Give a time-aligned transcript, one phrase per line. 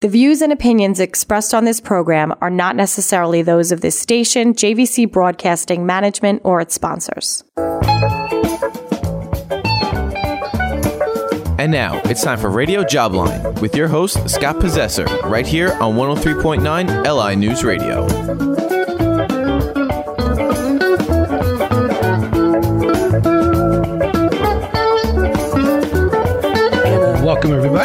[0.00, 4.54] The views and opinions expressed on this program are not necessarily those of this station,
[4.54, 7.44] JVC Broadcasting Management, or its sponsors.
[11.58, 15.96] And now it's time for Radio Jobline with your host, Scott Passeser, right here on
[15.96, 18.79] 103.9 LI News Radio.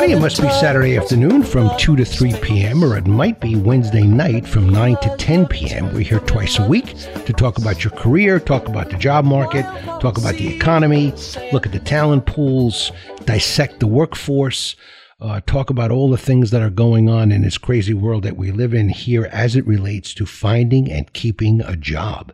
[0.07, 4.03] It must be Saturday afternoon from 2 to 3 p.m., or it might be Wednesday
[4.03, 5.91] night from 9 to 10 p.m.
[5.93, 9.63] We're here twice a week to talk about your career, talk about the job market,
[9.99, 11.11] talk about the economy,
[11.51, 12.91] look at the talent pools,
[13.25, 14.75] dissect the workforce,
[15.21, 18.37] uh, talk about all the things that are going on in this crazy world that
[18.37, 22.31] we live in here as it relates to finding and keeping a job.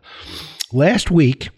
[0.72, 1.48] Last week,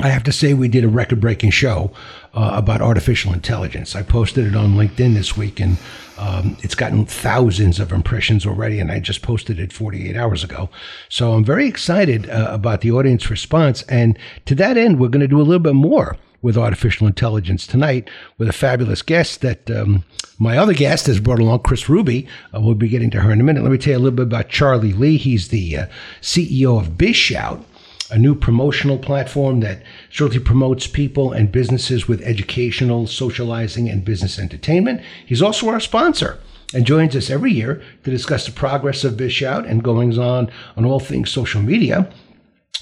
[0.00, 1.90] I have to say, we did a record breaking show
[2.34, 3.96] uh, about artificial intelligence.
[3.96, 5.78] I posted it on LinkedIn this week and
[6.18, 8.78] um, it's gotten thousands of impressions already.
[8.78, 10.68] And I just posted it 48 hours ago.
[11.08, 13.82] So I'm very excited uh, about the audience response.
[13.84, 17.66] And to that end, we're going to do a little bit more with artificial intelligence
[17.66, 20.04] tonight with a fabulous guest that um,
[20.38, 22.28] my other guest has brought along, Chris Ruby.
[22.54, 23.62] Uh, we'll be getting to her in a minute.
[23.62, 25.16] Let me tell you a little bit about Charlie Lee.
[25.16, 25.86] He's the uh,
[26.20, 27.64] CEO of BizShout
[28.10, 34.38] a new promotional platform that shortly promotes people and businesses with educational, socializing, and business
[34.38, 35.00] entertainment.
[35.24, 36.38] He's also our sponsor
[36.74, 40.84] and joins us every year to discuss the progress of BizShout and goings on on
[40.84, 42.08] all things social media.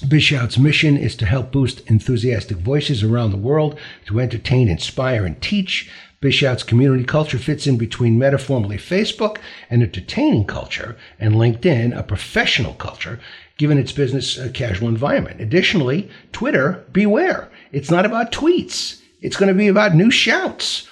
[0.03, 5.41] BizShout's mission is to help boost enthusiastic voices around the world to entertain, inspire, and
[5.41, 5.89] teach.
[6.21, 9.37] BizShout's community culture fits in between Meta, formerly Facebook,
[9.69, 13.19] an entertaining culture, and LinkedIn, a professional culture,
[13.57, 15.41] given its business uh, casual environment.
[15.41, 17.49] Additionally, Twitter, beware.
[17.71, 19.01] It's not about tweets.
[19.21, 20.87] It's going to be about new shouts.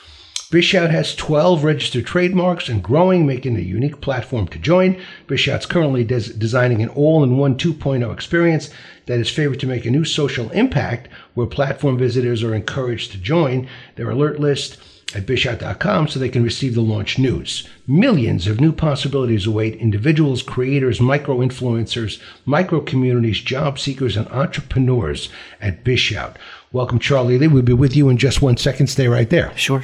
[0.54, 5.02] BizShout has 12 registered trademarks and growing, making it a unique platform to join.
[5.28, 8.70] BizShout's currently des- designing an all-in-one 2.0 experience
[9.08, 13.18] that is favored to make a new social impact where platform visitors are encouraged to
[13.18, 14.78] join their alert list
[15.16, 17.68] at bizshout.com so they can receive the launch news.
[17.88, 25.30] Millions of new possibilities await individuals, creators, micro influencers, micro communities, job seekers, and entrepreneurs
[25.62, 26.36] at BizShout.
[26.72, 27.48] Welcome, Charlie Lee.
[27.48, 28.88] We'll be with you in just one second.
[28.88, 29.56] Stay right there.
[29.58, 29.84] Sure.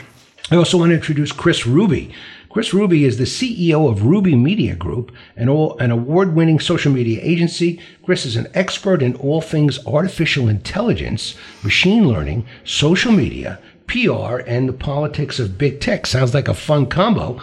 [0.51, 2.11] I also want to introduce Chris Ruby.
[2.49, 6.91] Chris Ruby is the CEO of Ruby Media Group, an, all, an award winning social
[6.91, 7.79] media agency.
[8.03, 14.69] Chris is an expert in all things artificial intelligence, machine learning, social media, PR and
[14.69, 16.05] the politics of big tech.
[16.05, 17.41] Sounds like a fun combo.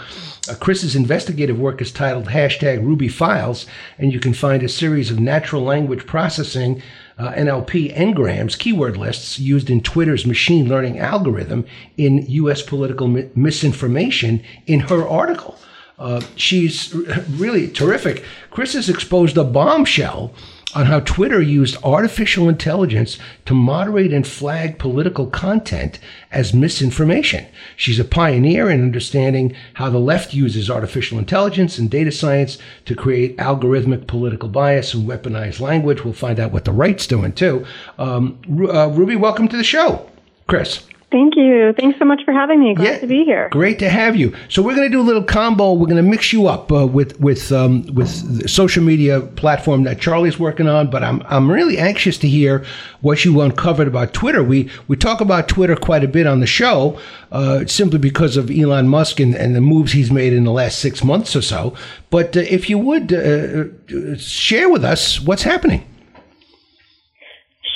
[0.48, 3.66] Uh, Chris's investigative work is titled hashtag Ruby Files,
[3.98, 6.80] and you can find a series of natural language processing,
[7.18, 12.62] uh, NLP n-grams, keyword lists used in Twitter's machine learning algorithm in U.S.
[12.62, 15.58] political mi- misinformation in her article.
[15.98, 16.94] Uh, she's
[17.30, 18.22] really terrific.
[18.50, 20.32] Chris has exposed a bombshell
[20.76, 25.98] on how Twitter used artificial intelligence to moderate and flag political content
[26.30, 27.46] as misinformation.
[27.76, 32.94] She's a pioneer in understanding how the left uses artificial intelligence and data science to
[32.94, 36.04] create algorithmic political bias and weaponize language.
[36.04, 37.64] We'll find out what the right's doing too.
[37.98, 38.38] Um,
[38.70, 40.10] uh, Ruby, welcome to the show.
[40.46, 40.82] Chris.
[41.12, 41.72] Thank you.
[41.72, 42.74] Thanks so much for having me.
[42.74, 43.48] Glad yeah, to be here.
[43.50, 44.34] Great to have you.
[44.48, 45.72] So we're going to do a little combo.
[45.72, 49.84] We're going to mix you up uh, with with um, with the social media platform
[49.84, 50.90] that Charlie's working on.
[50.90, 52.64] But I'm I'm really anxious to hear
[53.02, 54.42] what you uncovered about Twitter.
[54.42, 56.98] We we talk about Twitter quite a bit on the show,
[57.30, 60.80] uh, simply because of Elon Musk and, and the moves he's made in the last
[60.80, 61.72] six months or so.
[62.10, 65.86] But uh, if you would uh, share with us what's happening.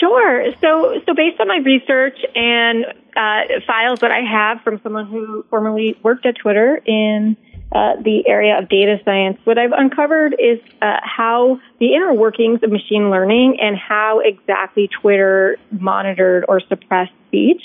[0.00, 0.46] Sure.
[0.62, 5.44] So, so based on my research and uh, files that I have from someone who
[5.50, 7.36] formerly worked at Twitter in
[7.72, 12.62] uh, the area of data science, what I've uncovered is uh, how the inner workings
[12.62, 17.62] of machine learning and how exactly Twitter monitored or suppressed speech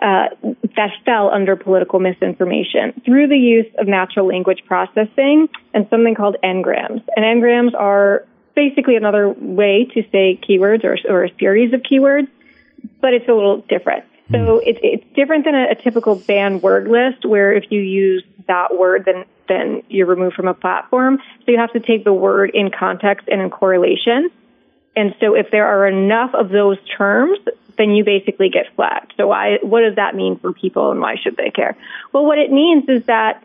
[0.00, 0.28] uh,
[0.76, 6.36] that fell under political misinformation through the use of natural language processing and something called
[6.44, 7.02] n-grams.
[7.16, 12.28] And n-grams are basically another way to say keywords or, or a series of keywords,
[13.00, 14.04] but it's a little different.
[14.30, 14.62] So mm.
[14.64, 18.76] it's, it's different than a, a, typical banned word list where if you use that
[18.76, 21.18] word, then, then you're removed from a platform.
[21.44, 24.30] So you have to take the word in context and in correlation.
[24.96, 27.38] And so if there are enough of those terms,
[27.76, 29.14] then you basically get flagged.
[29.16, 31.76] So why, what does that mean for people and why should they care?
[32.12, 33.42] Well, what it means is that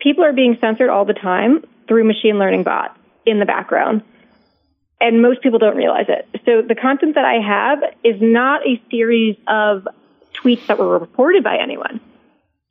[0.00, 4.02] people are being censored all the time through machine learning bots in the background
[5.00, 6.28] and most people don't realize it.
[6.44, 9.88] So the content that I have is not a series of
[10.34, 12.00] tweets that were reported by anyone.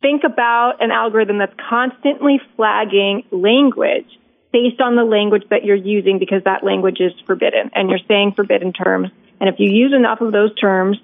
[0.01, 4.07] think about an algorithm that's constantly flagging language
[4.51, 8.33] based on the language that you're using because that language is forbidden and you're saying
[8.35, 9.09] forbidden terms.
[9.39, 10.97] And if you use enough of those terms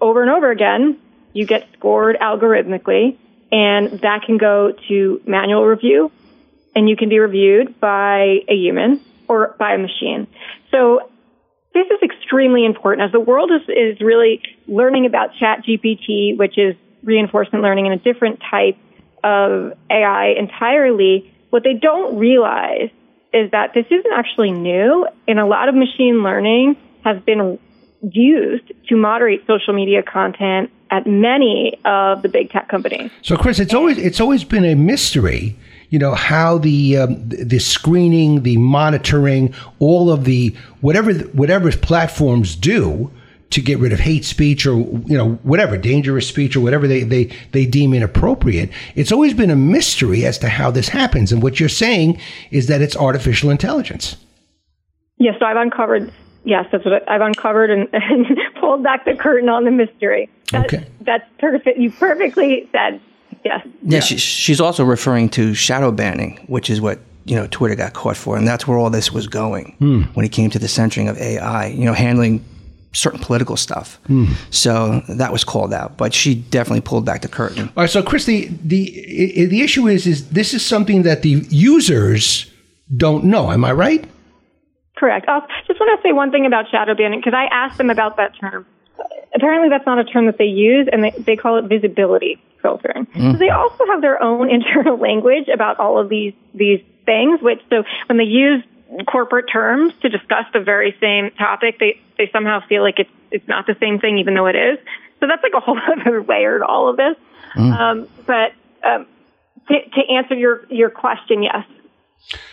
[0.00, 0.98] over and over again,
[1.32, 3.16] you get scored algorithmically
[3.52, 6.10] and that can go to manual review
[6.74, 10.26] and you can be reviewed by a human or by a machine.
[10.70, 11.00] So
[11.72, 16.74] this is extremely important as the world is, is really learning about ChatGPT, which is
[17.02, 18.76] reinforcement learning and a different type
[19.22, 21.32] of AI entirely.
[21.50, 22.90] What they don't realize
[23.32, 27.58] is that this isn't actually new and a lot of machine learning has been
[28.02, 33.10] used to moderate social media content at many of the big tech companies.
[33.22, 35.56] So Chris, it's always it's always been a mystery
[35.90, 42.56] you know how the um, the screening, the monitoring, all of the whatever whatever platforms
[42.56, 43.10] do
[43.50, 47.02] to get rid of hate speech or you know whatever dangerous speech or whatever they,
[47.02, 51.32] they they deem inappropriate it's always been a mystery as to how this happens.
[51.32, 52.20] And what you're saying
[52.50, 54.16] is that it's artificial intelligence.
[55.18, 56.12] Yes so i've uncovered
[56.44, 58.26] yes that's what i've uncovered and, and
[58.60, 60.30] pulled back the curtain on the mystery.
[60.52, 60.86] That, okay.
[61.00, 63.00] that's perfect you perfectly said
[63.44, 64.00] yes yeah, yeah.
[64.00, 68.16] She, she's also referring to shadow banning which is what you know Twitter got caught
[68.16, 70.04] for, and that's where all this was going mm.
[70.14, 71.66] when it came to the censoring of AI.
[71.66, 72.44] You know, handling
[72.92, 74.00] certain political stuff.
[74.08, 74.34] Mm.
[74.52, 77.70] So that was called out, but she definitely pulled back the curtain.
[77.76, 77.90] All right.
[77.90, 82.50] So, Chris, the the the issue is is this is something that the users
[82.96, 83.52] don't know.
[83.52, 84.04] Am I right?
[84.96, 85.26] Correct.
[85.28, 88.16] I just want to say one thing about shadow banning because I asked them about
[88.16, 88.66] that term.
[89.34, 93.06] Apparently, that's not a term that they use, and they, they call it visibility filtering.
[93.06, 93.32] Mm.
[93.32, 97.40] So they also have their own internal language about all of these these things.
[97.42, 98.62] Which so when they use
[99.06, 103.46] corporate terms to discuss the very same topic, they, they somehow feel like it's, it's
[103.48, 104.78] not the same thing, even though it is.
[105.20, 107.16] So that's like a whole other layer to all of this.
[107.54, 107.78] Mm.
[107.78, 108.52] Um, but
[108.84, 109.06] um,
[109.68, 111.64] to, to answer your, your question, yes.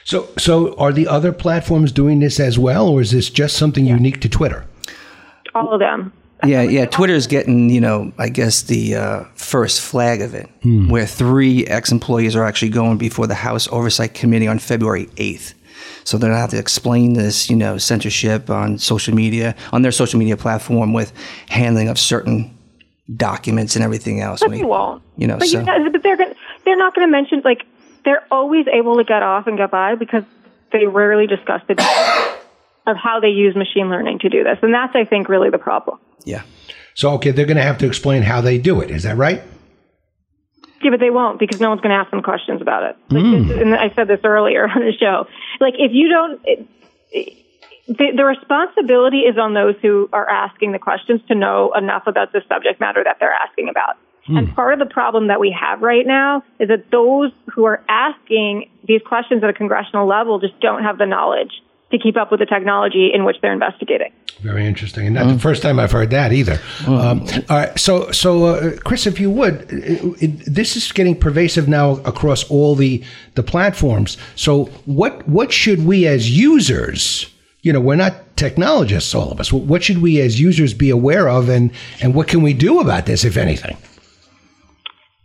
[0.04, 3.86] So, so are the other platforms doing this as well, or is this just something
[3.86, 3.96] yeah.
[3.96, 4.66] unique to Twitter?
[5.54, 6.14] All of them.
[6.46, 6.86] Yeah, yeah.
[6.86, 10.90] Twitter's getting, you know, I guess the uh, first flag of it, hmm.
[10.90, 15.54] where three ex employees are actually going before the House Oversight Committee on February 8th.
[16.04, 19.92] So they're gonna have to explain this, you know, censorship on social media, on their
[19.92, 21.12] social media platform with
[21.50, 22.58] handling of certain
[23.16, 24.40] documents and everything else.
[24.40, 25.02] But they won't.
[25.18, 25.60] You know, but, so.
[25.60, 26.36] you know, but they're gonna,
[26.66, 27.66] they're not going to mention like
[28.06, 30.24] they're always able to get off and get by because
[30.72, 31.74] they rarely discuss the
[32.88, 35.58] of how they use machine learning to do this, and that's I think really the
[35.58, 36.00] problem.
[36.26, 36.44] Yeah.
[36.94, 38.90] So okay, they're going to have to explain how they do it.
[38.90, 39.44] Is that right?
[40.82, 42.98] Yeah, but they won't because no one's going to ask them questions about it.
[43.10, 43.62] Like, mm.
[43.62, 45.26] And I said this earlier on the show.
[45.60, 46.68] Like, if you don't, it,
[47.12, 47.46] it,
[47.88, 52.32] the, the responsibility is on those who are asking the questions to know enough about
[52.32, 53.98] the subject matter that they're asking about.
[54.30, 54.38] Mm.
[54.38, 57.84] And part of the problem that we have right now is that those who are
[57.88, 61.62] asking these questions at a congressional level just don't have the knowledge
[61.92, 64.12] to keep up with the technology in which they're investigating.
[64.42, 65.34] Very interesting, and not mm.
[65.34, 66.56] the first time I've heard that either.
[66.82, 67.00] Mm.
[67.00, 71.16] Um, all right, so so uh, Chris, if you would, it, it, this is getting
[71.20, 73.04] pervasive now across all the
[73.34, 74.18] the platforms.
[74.36, 77.34] So what what should we as users?
[77.62, 79.52] You know, we're not technologists, all of us.
[79.52, 83.08] What should we as users be aware of, and and what can we do about
[83.08, 83.76] this, if anything?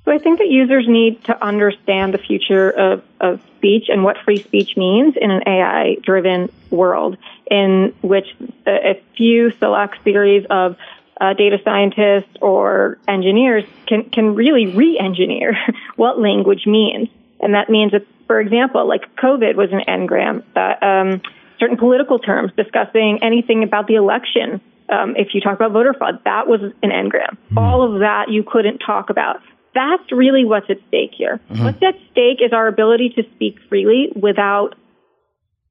[0.05, 4.19] So I think that users need to understand the future of, of speech and what
[4.25, 7.17] free speech means in an AI driven world
[7.49, 8.27] in which
[8.67, 10.77] a, a few select series of
[11.21, 15.57] uh, data scientists or engineers can, can really re-engineer
[15.97, 17.09] what language means.
[17.39, 21.23] And that means that, for example, like COVID was an n-gram, that, um,
[21.61, 24.61] certain political terms discussing anything about the election.
[24.89, 27.37] Um, if you talk about voter fraud, that was an n-gram.
[27.37, 27.59] Mm-hmm.
[27.59, 29.41] All of that you couldn't talk about
[29.75, 31.41] that's really what's at stake here.
[31.51, 31.65] Mm-hmm.
[31.65, 34.75] What's at stake is our ability to speak freely without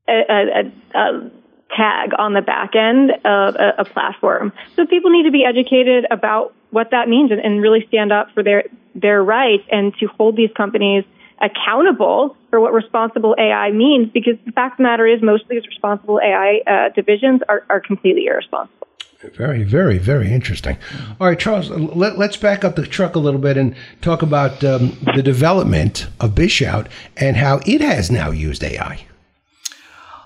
[0.08, 1.32] a, a, a
[1.76, 4.52] tag on the back end of a, a, platform.
[4.76, 8.28] So people need to be educated about what that means and, and, really stand up
[8.34, 11.06] for their their rights and to hold these companies
[11.42, 14.10] accountable for what responsible AI means.
[14.14, 17.64] Because the fact of the matter is, most of these responsible AI uh, divisions are,
[17.70, 18.88] are completely irresponsible.
[19.36, 20.78] Very, very, very interesting.
[21.20, 24.64] All right, Charles, let, us back up the truck a little bit and talk about
[24.64, 26.88] um, the development of BizShout
[27.18, 29.06] and how it has now used AI.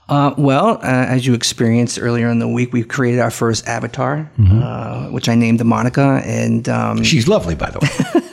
[0.08, 4.30] Uh, well, uh, as you experienced earlier in the week, we created our first avatar,
[4.38, 4.62] mm-hmm.
[4.62, 8.22] uh, which I named Monica, and um, she's lovely, by the way.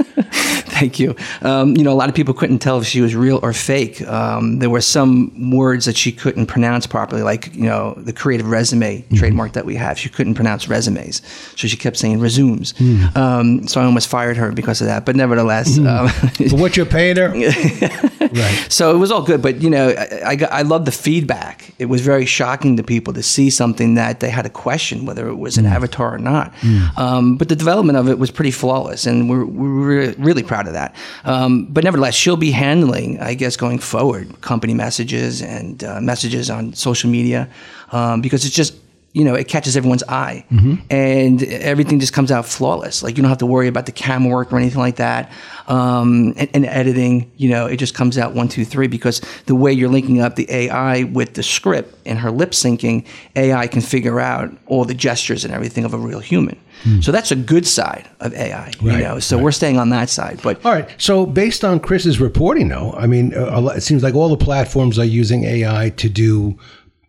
[0.83, 1.15] Thank you.
[1.43, 4.03] Um, you know, a lot of people couldn't tell if she was real or fake.
[4.09, 8.51] Um, there were some words that she couldn't pronounce properly, like you know the creative
[8.51, 9.15] resume mm-hmm.
[9.15, 9.97] trademark that we have.
[9.97, 11.23] She couldn't pronounce resumes,
[11.55, 12.73] so she kept saying resumes.
[12.73, 13.17] Mm.
[13.17, 15.07] Um, so I almost fired her because of that.
[15.07, 16.53] But nevertheless, mm.
[16.61, 17.29] what you're paying her,
[18.21, 18.67] right?
[18.69, 19.41] So it was all good.
[19.41, 21.73] But you know, I, I, I love the feedback.
[21.79, 25.29] It was very shocking to people to see something that they had a question whether
[25.29, 25.71] it was an mm.
[25.71, 26.53] avatar or not.
[26.55, 26.99] Mm.
[26.99, 30.72] Um, but the development of it was pretty flawless, and we're, we're really proud of
[30.73, 30.95] that.
[31.25, 36.50] Um, but nevertheless, she'll be handling, I guess, going forward, company messages and uh, messages
[36.50, 37.49] on social media
[37.93, 38.75] um, because it's just
[39.12, 40.76] you know, it catches everyone's eye mm-hmm.
[40.90, 43.02] and everything just comes out flawless.
[43.02, 45.31] Like you don't have to worry about the cam work or anything like that.
[45.69, 49.54] Um, and, and, editing, you know, it just comes out one, two, three because the
[49.54, 53.81] way you're linking up the AI with the script and her lip syncing, AI can
[53.81, 56.59] figure out all the gestures and everything of a real human.
[56.85, 57.04] Mm.
[57.04, 59.19] So that's a good side of AI, right, you know.
[59.21, 59.45] So right.
[59.45, 60.40] we're staying on that side.
[60.42, 60.88] But all right.
[60.99, 64.99] So based on Chris's reporting, though, I mean, uh, it seems like all the platforms
[64.99, 66.59] are using AI to do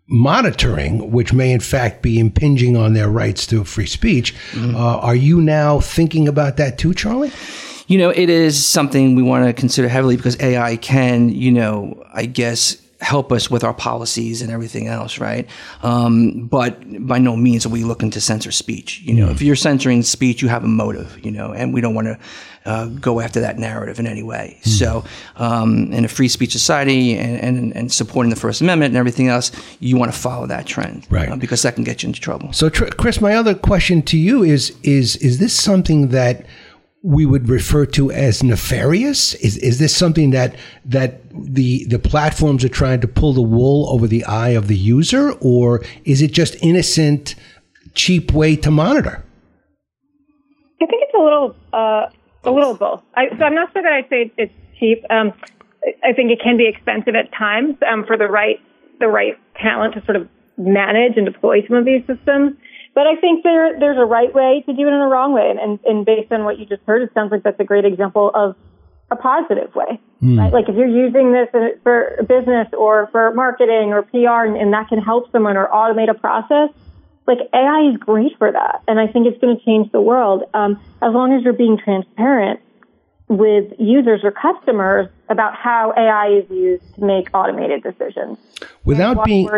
[0.06, 4.34] monitoring, which may in fact be impinging on their rights to free speech.
[4.52, 4.76] Mm-hmm.
[4.76, 7.32] Uh, are you now thinking about that too, Charlie?
[7.86, 12.02] You know, it is something we want to consider heavily because AI can, you know,
[12.12, 15.46] I guess help us with our policies and everything else, right?
[15.82, 19.02] Um, but by no means are we looking to censor speech.
[19.04, 19.32] You know, mm.
[19.32, 22.18] if you're censoring speech, you have a motive, you know, and we don't want to
[22.64, 24.58] uh, go after that narrative in any way.
[24.62, 24.68] Mm.
[24.68, 25.04] So,
[25.36, 29.28] um, in a free speech society and, and, and, supporting the First Amendment and everything
[29.28, 31.28] else, you want to follow that trend, right?
[31.28, 32.52] Uh, because that can get you into trouble.
[32.54, 36.46] So, Chris, my other question to you is: is is this something that
[37.04, 39.34] we would refer to as nefarious?
[39.34, 40.56] Is is this something that
[40.86, 44.76] that the the platforms are trying to pull the wool over the eye of the
[44.76, 47.34] user, or is it just innocent,
[47.92, 49.22] cheap way to monitor?
[50.80, 52.06] I think it's a little uh,
[52.42, 53.02] a little both.
[53.14, 55.04] I, so I'm not sure that I'd say it's cheap.
[55.10, 55.34] Um,
[56.02, 58.58] I think it can be expensive at times um, for the right
[58.98, 62.56] the right talent to sort of manage and deploy some of these systems.
[62.94, 65.50] But I think there there's a right way to do it and a wrong way,
[65.50, 67.84] and, and, and based on what you just heard, it sounds like that's a great
[67.84, 68.56] example of
[69.10, 70.38] a positive way, mm.
[70.38, 70.52] right?
[70.52, 71.48] Like if you're using this
[71.82, 76.08] for business or for marketing or PR, and, and that can help someone or automate
[76.08, 76.70] a process,
[77.26, 80.44] like AI is great for that, and I think it's going to change the world
[80.54, 82.60] um, as long as you're being transparent
[83.28, 88.38] with users or customers about how AI is used to make automated decisions.
[88.84, 89.48] Without being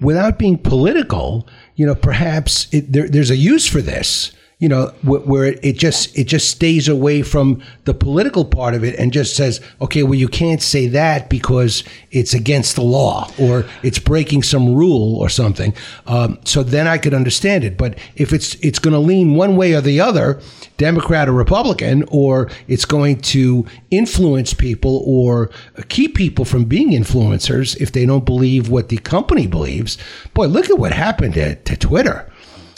[0.00, 4.86] without being political, you know, perhaps it, there, there's a use for this you know,
[5.02, 9.34] where it just it just stays away from the political part of it and just
[9.34, 14.44] says, okay, well, you can't say that because it's against the law or it's breaking
[14.44, 15.74] some rule or something.
[16.06, 17.76] Um, so then I could understand it.
[17.76, 20.40] But if it's it's going to lean one way or the other,
[20.76, 25.50] Democrat or Republican, or it's going to influence people or
[25.88, 29.98] keep people from being influencers if they don't believe what the company believes.
[30.34, 32.31] Boy, look at what happened to, to Twitter.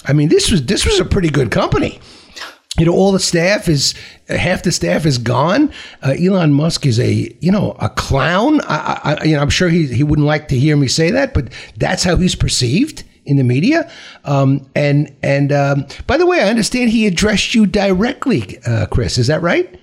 [0.04, 2.00] I mean, this was this was a pretty good company.
[2.78, 3.94] You know, all the staff is
[4.28, 5.72] half the staff is gone.
[6.02, 8.60] Uh, Elon Musk is a you know a clown.
[8.62, 11.34] I, I, you know, I'm sure he he wouldn't like to hear me say that,
[11.34, 13.90] but that's how he's perceived in the media.
[14.24, 19.18] Um, and and um, by the way, I understand he addressed you directly, uh, Chris.
[19.18, 19.80] Is that right?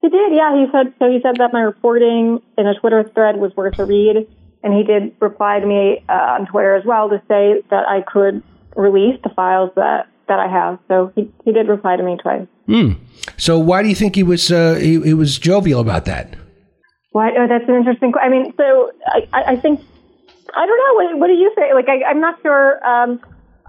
[0.00, 0.32] He did.
[0.32, 1.10] Yeah, he said so.
[1.10, 4.26] He said that my reporting in a Twitter thread was worth a read,
[4.62, 8.02] and he did reply to me uh, on Twitter as well to say that I
[8.02, 8.42] could
[8.76, 10.78] release the files that that I have.
[10.88, 12.46] So he, he did reply to me twice.
[12.68, 12.98] Mm.
[13.36, 16.36] So why do you think he was uh, he, he was jovial about that?
[17.10, 17.30] Why?
[17.36, 18.12] Oh, that's an interesting.
[18.20, 19.80] I mean, so I, I think
[20.54, 20.94] I don't know.
[20.94, 21.74] What, what do you say?
[21.74, 22.84] Like, I, I'm not sure.
[22.86, 23.20] Um,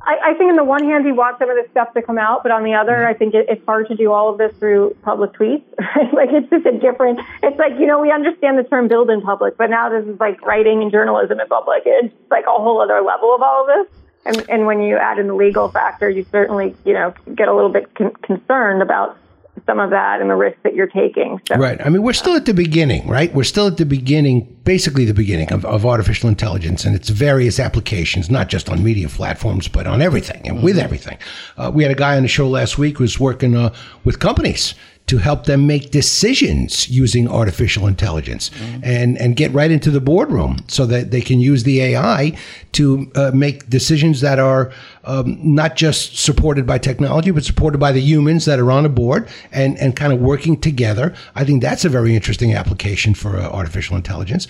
[0.06, 2.18] I, I think on the one hand, he wants some of this stuff to come
[2.18, 4.52] out, but on the other, I think it, it's hard to do all of this
[4.60, 5.64] through public tweets.
[5.96, 6.14] Right?
[6.14, 7.20] like, it's just a different.
[7.44, 10.20] It's like you know, we understand the term "build in public," but now this is
[10.20, 11.84] like writing and journalism in public.
[11.86, 14.03] It's like a whole other level of all of this.
[14.26, 17.54] And, and when you add in the legal factor, you certainly, you know, get a
[17.54, 19.18] little bit con- concerned about
[19.66, 21.40] some of that and the risk that you're taking.
[21.48, 21.56] So.
[21.56, 21.80] Right.
[21.86, 23.34] I mean, we're still at the beginning, right?
[23.34, 27.60] We're still at the beginning, basically the beginning of, of artificial intelligence and its various
[27.60, 31.18] applications, not just on media platforms, but on everything and with everything.
[31.58, 34.20] Uh, we had a guy on the show last week who was working uh, with
[34.20, 34.74] companies
[35.08, 38.80] to help them make decisions using artificial intelligence mm-hmm.
[38.84, 42.38] and, and get right into the boardroom so that they can use the AI
[42.72, 44.72] to uh, make decisions that are
[45.04, 48.90] um, not just supported by technology, but supported by the humans that are on the
[48.90, 51.14] board and, and kind of working together.
[51.36, 54.48] I think that's a very interesting application for uh, artificial intelligence.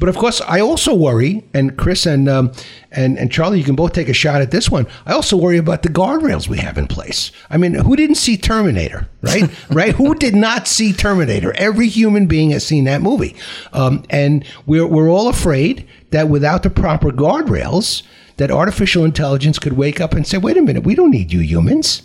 [0.00, 2.52] But of course, I also worry, and Chris and um,
[2.90, 4.86] and and Charlie, you can both take a shot at this one.
[5.06, 7.30] I also worry about the guardrails we have in place.
[7.50, 9.50] I mean, who didn't see Terminator, right?
[9.70, 9.94] right?
[9.94, 11.52] Who did not see Terminator?
[11.56, 13.36] Every human being has seen that movie,
[13.72, 18.02] um, and we're we're all afraid that without the proper guardrails,
[18.38, 21.40] that artificial intelligence could wake up and say, "Wait a minute, we don't need you
[21.40, 22.02] humans,"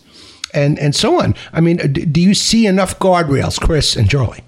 [0.53, 1.35] and and so on.
[1.53, 4.43] I mean, do you see enough guardrails, Chris and Charlie?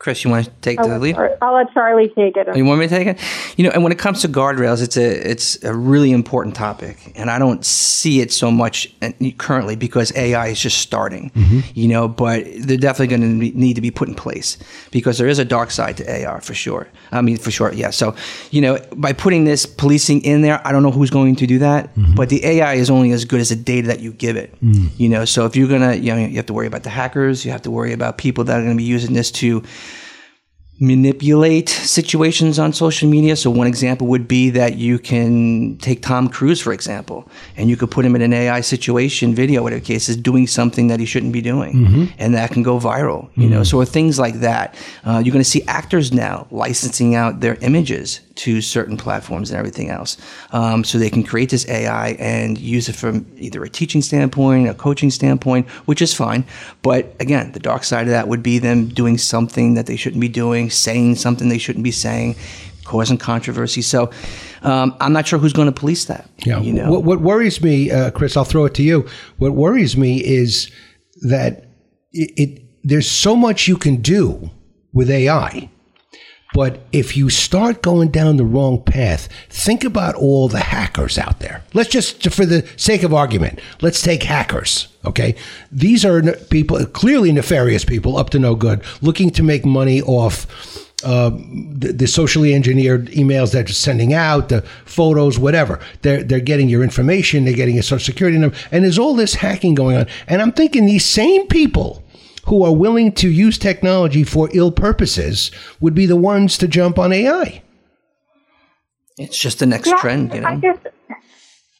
[0.00, 1.14] Chris, you want to take the lead?
[1.42, 2.56] I'll let Charlie take it.
[2.56, 3.20] You want me to take it?
[3.58, 7.12] You know, and when it comes to guardrails, it's a it's a really important topic,
[7.16, 8.90] and I don't see it so much
[9.36, 11.28] currently because AI is just starting.
[11.28, 11.60] Mm-hmm.
[11.74, 14.56] You know, but they're definitely going to need to be put in place
[14.90, 16.88] because there is a dark side to AI for sure.
[17.12, 17.90] I mean, for sure, yeah.
[17.90, 18.14] So,
[18.50, 21.58] you know, by putting this policing in there, I don't know who's going to do
[21.58, 22.14] that, mm-hmm.
[22.14, 24.58] but the AI is only as good as the data that you give it.
[24.64, 24.98] Mm.
[24.98, 27.44] You know, so if you're gonna, you know, you have to worry about the hackers,
[27.44, 29.62] you have to worry about people that are going to be using this to
[30.80, 33.36] manipulate situations on social media.
[33.36, 37.76] So one example would be that you can take Tom Cruise, for example, and you
[37.76, 41.04] could put him in an AI situation, video, whatever case is, doing something that he
[41.04, 42.04] shouldn't be doing, mm-hmm.
[42.18, 43.28] and that can go viral.
[43.34, 43.50] You mm-hmm.
[43.50, 44.74] know, so things like that.
[45.04, 49.58] Uh, you're going to see actors now licensing out their images to certain platforms and
[49.58, 50.16] everything else.
[50.52, 54.68] Um, so they can create this AI and use it from either a teaching standpoint,
[54.68, 56.46] a coaching standpoint, which is fine.
[56.80, 60.22] But again, the dark side of that would be them doing something that they shouldn't
[60.22, 62.34] be doing, saying something they shouldn't be saying,
[62.84, 63.82] causing controversy.
[63.82, 64.10] So
[64.62, 66.30] um, I'm not sure who's going to police that.
[66.46, 66.60] Yeah.
[66.60, 66.90] You know?
[66.90, 69.06] what, what worries me, uh, Chris, I'll throw it to you.
[69.36, 70.70] What worries me is
[71.28, 71.66] that
[72.12, 74.50] it, it there's so much you can do
[74.94, 75.68] with AI
[76.52, 81.38] but if you start going down the wrong path, think about all the hackers out
[81.38, 81.62] there.
[81.74, 84.88] Let's just, for the sake of argument, let's take hackers.
[85.04, 85.36] Okay.
[85.70, 90.46] These are people, clearly nefarious people, up to no good, looking to make money off
[91.02, 95.80] uh, the, the, socially engineered emails that they're sending out, the photos, whatever.
[96.02, 99.34] They're they're getting your information, they're getting your social security number, and there's all this
[99.34, 100.06] hacking going on.
[100.28, 102.04] And I'm thinking these same people
[102.50, 106.98] who are willing to use technology for ill purposes would be the ones to jump
[106.98, 107.62] on AI.
[109.18, 110.48] It's just the next yeah, trend, you know.
[110.48, 110.80] I just,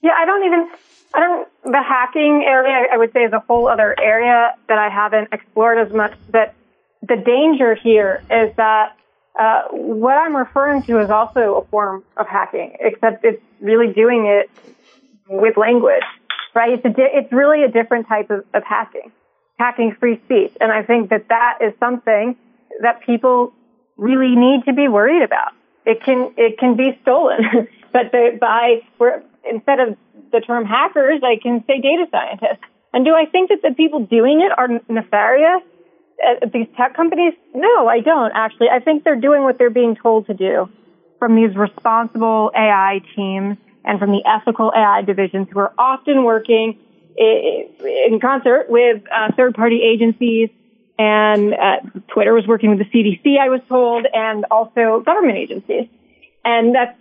[0.01, 0.71] yeah, I don't even.
[1.13, 1.49] I don't.
[1.65, 5.85] The hacking area, I would say, is a whole other area that I haven't explored
[5.85, 6.13] as much.
[6.31, 6.55] But
[7.03, 8.97] the danger here is that
[9.41, 14.27] uh, what I'm referring to is also a form of hacking, except it's really doing
[14.27, 14.49] it
[15.29, 16.05] with language,
[16.55, 16.75] right?
[16.75, 19.11] It's a di- it's really a different type of, of hacking
[19.61, 20.53] hacking free speech.
[20.61, 22.35] And I think that that is something
[22.81, 23.53] that people
[23.97, 25.53] really need to be worried about.
[25.85, 28.81] It can, it can be stolen, but the, by,
[29.49, 29.97] instead of
[30.33, 32.65] the term hackers, I can say data scientists.
[32.93, 35.63] And do I think that the people doing it are nefarious?
[36.43, 37.33] At these tech companies?
[37.55, 38.69] No, I don't actually.
[38.69, 40.69] I think they're doing what they're being told to do
[41.19, 46.79] from these responsible AI teams and from the ethical AI divisions who are often working
[47.21, 50.51] in concert with uh, third party agencies.
[50.99, 55.89] And uh, Twitter was working with the CDC, I was told, and also government agencies.
[56.45, 56.99] And that's,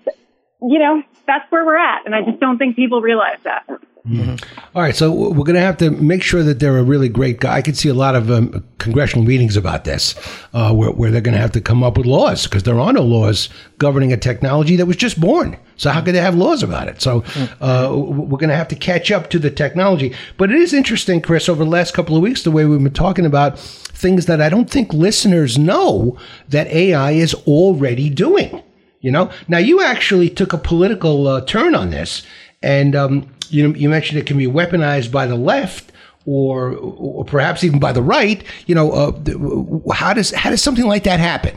[0.61, 2.05] you know, that's where we're at.
[2.05, 3.67] And I just don't think people realize that.
[4.07, 4.61] Mm-hmm.
[4.75, 7.41] All right, so we're going to have to make sure that they're a really great
[7.41, 7.57] guy.
[7.57, 10.15] I could see a lot of um, congressional meetings about this,
[10.53, 12.93] uh, where, where, they're going to have to come up with laws because there are
[12.93, 15.57] no laws governing a technology that was just born.
[15.75, 17.01] So how could they have laws about it?
[17.01, 17.23] So
[17.59, 20.15] uh, we're going to have to catch up to the technology.
[20.37, 22.93] But it is interesting, Chris, over the last couple of weeks, the way we've been
[22.93, 28.63] talking about things that I don't think listeners know that AI is already doing.
[29.01, 32.23] You know, now you actually took a political uh, turn on this,
[32.61, 35.91] and um, you know, you mentioned it can be weaponized by the left
[36.25, 38.43] or, or perhaps even by the right.
[38.67, 41.55] You know, uh, how does how does something like that happen?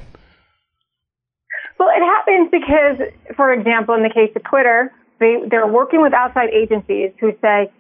[1.79, 6.13] Well, it happens because, for example, in the case of Twitter, they they're working with
[6.13, 7.71] outside agencies who say,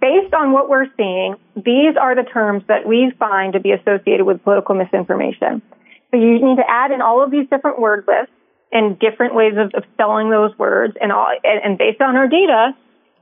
[0.00, 4.24] based on what we're seeing, these are the terms that we find to be associated
[4.24, 5.62] with political misinformation.
[6.10, 8.32] So you need to add in all of these different word lists
[8.72, 12.28] and different ways of, of spelling those words, and all, and, and based on our
[12.28, 12.74] data,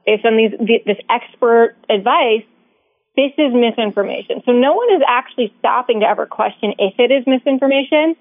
[0.07, 0.53] based on these,
[0.85, 2.45] this expert advice,
[3.17, 4.43] this is misinformation.
[4.45, 8.17] So no one is actually stopping to ever question if it is misinformation.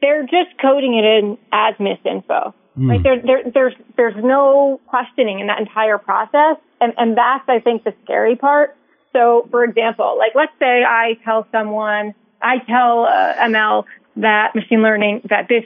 [0.00, 2.52] They're just coding it in as misinfo.
[2.78, 2.90] Mm.
[2.90, 3.02] Right?
[3.02, 6.56] There, there, there's, there's no questioning in that entire process.
[6.80, 8.76] And, and that's, I think, the scary part.
[9.12, 13.84] So, for example, like let's say I tell someone, I tell uh, ML
[14.16, 15.64] that machine learning that this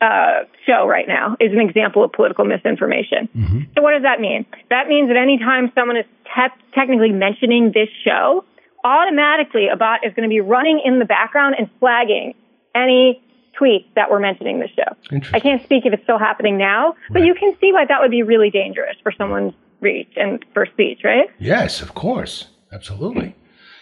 [0.00, 3.28] uh, show right now is an example of political misinformation.
[3.36, 3.60] Mm-hmm.
[3.74, 4.46] So what does that mean?
[4.70, 8.44] That means that anytime someone is te- technically mentioning this show,
[8.84, 12.34] automatically a bot is going to be running in the background and flagging
[12.74, 13.22] any
[13.60, 15.20] tweets that were mentioning the show.
[15.32, 17.26] I can't speak if it's still happening now, but right.
[17.26, 21.00] you can see why that would be really dangerous for someone's reach and for speech,
[21.04, 21.28] right?
[21.38, 22.48] Yes, of course.
[22.72, 23.34] Absolutely.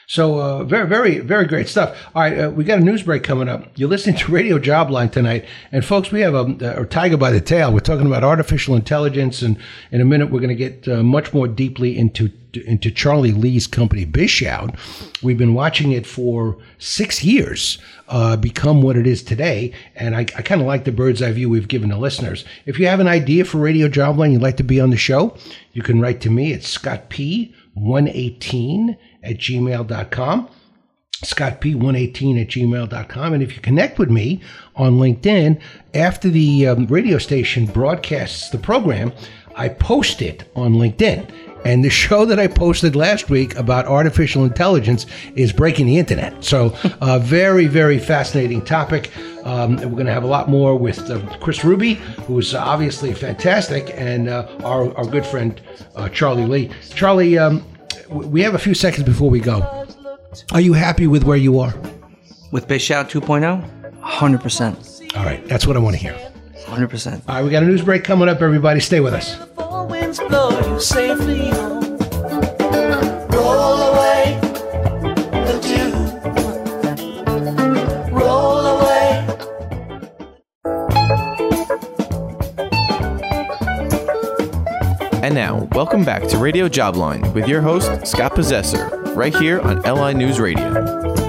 [0.06, 1.96] So uh, very, very, very great stuff.
[2.14, 3.70] All right, uh, we got a news break coming up.
[3.76, 7.40] You're listening to Radio Jobline tonight, and folks, we have a, a, tiger by the
[7.40, 7.72] tail.
[7.72, 9.56] We're talking about artificial intelligence, and
[9.90, 12.30] in a minute, we're going to get uh, much more deeply into
[12.66, 14.78] into Charlie Lee's company, BizShout.
[15.22, 20.20] We've been watching it for six years uh, become what it is today, and I,
[20.20, 22.44] I kind of like the bird's eye view we've given the listeners.
[22.66, 25.36] If you have an idea for Radio Jobline, you'd like to be on the show,
[25.72, 27.54] you can write to me at Scott P.
[27.74, 30.48] 118 at gmail.com.
[31.22, 33.32] Scott P118 at gmail.com.
[33.32, 34.40] And if you connect with me
[34.76, 35.60] on LinkedIn,
[35.94, 39.12] after the um, radio station broadcasts the program,
[39.56, 41.30] I post it on LinkedIn.
[41.64, 46.44] And the show that I posted last week about artificial intelligence is breaking the internet.
[46.44, 49.10] So, a uh, very, very fascinating topic.
[49.44, 51.94] Um, we're going to have a lot more with uh, Chris Ruby,
[52.26, 55.60] who's obviously fantastic, and uh, our, our good friend
[55.96, 56.70] uh, Charlie Lee.
[56.94, 57.64] Charlie, um,
[58.08, 59.86] we have a few seconds before we go.
[60.52, 61.74] Are you happy with where you are?
[62.50, 64.00] With BizShout 2.0?
[64.00, 65.16] 100%.
[65.16, 66.14] All right, that's what I want to hear.
[66.66, 67.22] 100%.
[67.28, 68.80] All right, we got a news break coming up, everybody.
[68.80, 69.36] Stay with us.
[85.24, 89.80] And now, welcome back to Radio Jobline with your host, Scott Passeser, right here on
[89.80, 91.23] LI News Radio.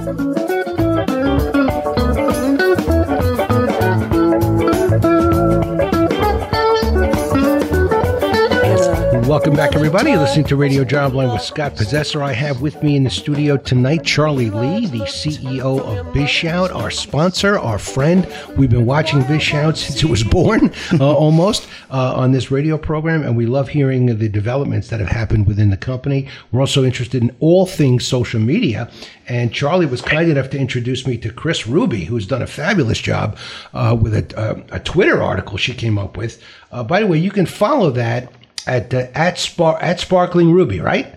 [9.36, 10.12] Welcome back, everybody.
[10.12, 12.24] You're listening to Radio Jobline with Scott Passeser.
[12.24, 16.90] I have with me in the studio tonight Charlie Lee, the CEO of BizShout, our
[16.90, 18.26] sponsor, our friend.
[18.56, 23.24] We've been watching BizShout since it was born, uh, almost, uh, on this radio program,
[23.24, 26.30] and we love hearing the developments that have happened within the company.
[26.54, 28.90] We're also interested in all things social media,
[29.28, 33.02] and Charlie was kind enough to introduce me to Chris Ruby, who's done a fabulous
[33.02, 33.38] job
[33.74, 36.42] uh, with a, uh, a, Twitter article she came up with.
[36.72, 38.32] Uh, by the way, you can follow that
[38.68, 41.16] at uh, at Spar at Sparkling Ruby, right?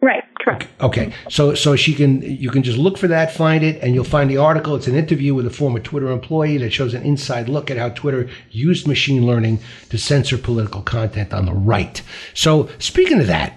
[0.00, 0.24] Right.
[0.40, 0.66] Correct.
[0.80, 1.12] Okay.
[1.30, 4.28] So so she can you can just look for that, find it, and you'll find
[4.28, 4.74] the article.
[4.74, 7.90] It's an interview with a former Twitter employee that shows an inside look at how
[7.90, 12.02] Twitter used machine learning to censor political content on the right.
[12.34, 13.56] So speaking of that,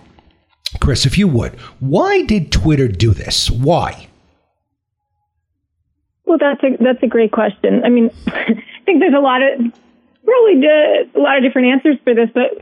[0.79, 3.49] Chris, if you would, why did Twitter do this?
[3.49, 4.07] Why?
[6.25, 7.83] Well, that's a that's a great question.
[7.83, 9.73] I mean, I think there's a lot of
[10.25, 12.61] really a lot of different answers for this, but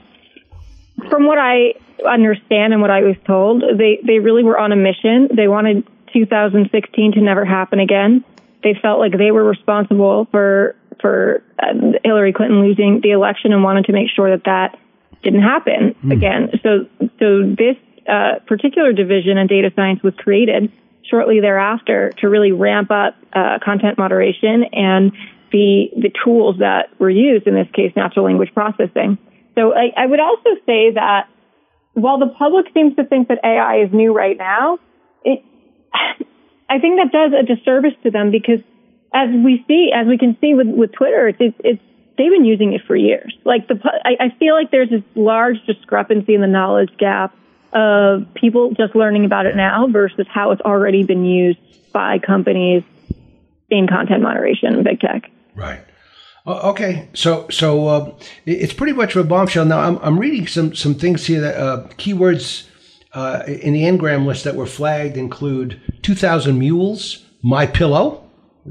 [1.09, 1.73] from what I
[2.07, 5.29] understand and what I was told, they, they really were on a mission.
[5.35, 8.23] They wanted 2016 to never happen again.
[8.63, 11.73] They felt like they were responsible for for uh,
[12.03, 14.79] Hillary Clinton losing the election and wanted to make sure that that
[15.21, 16.13] didn't happen mm.
[16.13, 16.49] again.
[16.61, 16.87] So
[17.19, 17.75] so this
[18.07, 20.71] uh, particular division in data science was created
[21.09, 25.11] shortly thereafter to really ramp up uh, content moderation and
[25.53, 29.17] the, the tools that were used, in this case, natural language processing.
[29.55, 31.29] So I, I would also say that
[31.93, 34.79] while the public seems to think that AI is new right now,
[35.23, 35.45] it,
[36.69, 38.59] I think that does a disservice to them because
[39.13, 41.81] as we see, as we can see with, with Twitter, it's, it's,
[42.17, 43.37] they've been using it for years.
[43.45, 47.35] Like the, I, I feel like there's this large discrepancy in the knowledge gap
[47.73, 51.59] of people just learning about it now versus how it's already been used
[51.91, 52.83] by companies
[53.69, 55.29] in content moderation and big tech.
[55.55, 55.83] Right.
[56.45, 59.63] Okay, so so uh, it's pretty much a bombshell.
[59.63, 62.67] Now I'm, I'm reading some some things here that uh, keywords
[63.13, 68.23] uh, in the ngram list that were flagged include 2,000 mules, MyPillow,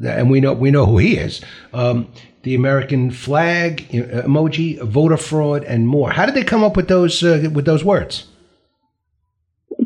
[0.05, 1.41] and we know we know who he is.
[1.73, 6.11] Um, the American flag emoji, voter fraud, and more.
[6.11, 8.27] How did they come up with those uh, with those words?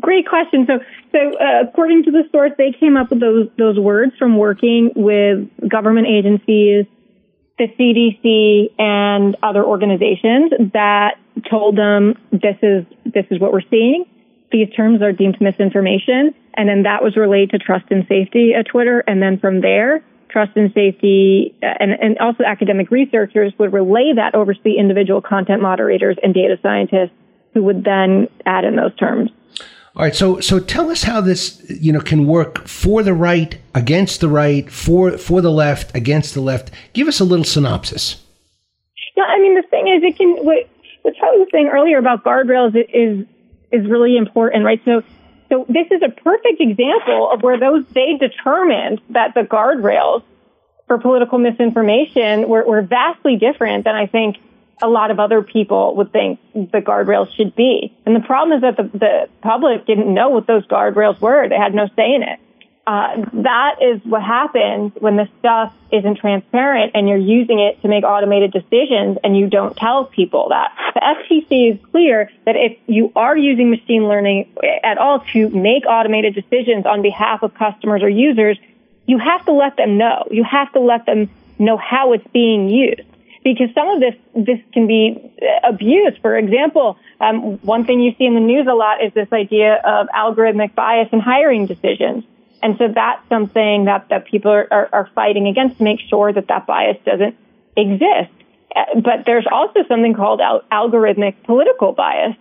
[0.01, 0.65] Great question.
[0.67, 0.79] So,
[1.17, 4.91] so uh, according to the source, they came up with those those words from working
[4.95, 6.85] with government agencies,
[7.57, 11.17] the CDC, and other organizations that
[11.49, 14.05] told them this is this is what we're seeing.
[14.51, 18.67] These terms are deemed misinformation, and then that was relayed to trust and safety at
[18.67, 23.73] Twitter, and then from there, trust and safety uh, and, and also academic researchers would
[23.73, 27.15] relay that over to the individual content moderators and data scientists
[27.53, 29.31] who would then add in those terms.
[29.97, 33.57] All right, so so tell us how this you know can work for the right,
[33.73, 36.69] against the right, for for the left, against the left.
[36.93, 38.23] Give us a little synopsis.
[39.15, 40.69] Yeah, I mean the thing is, it can what
[41.01, 43.25] what Charlie was saying earlier about guardrails is
[43.71, 44.79] is really important, right?
[44.85, 45.01] So
[45.49, 50.21] so this is a perfect example of where those they determined that the guardrails
[50.85, 54.37] for political misinformation were, were vastly different than I think
[54.81, 57.95] a lot of other people would think the guardrails should be.
[58.05, 61.49] And the problem is that the, the public didn't know what those guardrails were.
[61.49, 62.39] They had no say in it.
[62.85, 67.89] Uh, that is what happens when the stuff isn't transparent and you're using it to
[67.89, 70.71] make automated decisions and you don't tell people that.
[70.93, 75.85] The FTC is clear that if you are using machine learning at all to make
[75.85, 78.57] automated decisions on behalf of customers or users,
[79.05, 80.25] you have to let them know.
[80.31, 83.01] You have to let them know how it's being used
[83.47, 85.31] because some of this this can be
[85.63, 86.17] abused.
[86.21, 89.75] For example, um, one thing you see in the news a lot is this idea
[89.75, 92.25] of algorithmic bias in hiring decisions.
[92.61, 96.33] And so that's something that, that people are, are, are fighting against to make sure
[96.33, 97.37] that that bias doesn't
[97.77, 98.33] exist.
[98.75, 102.35] Uh, but there's also something called al- algorithmic political bias,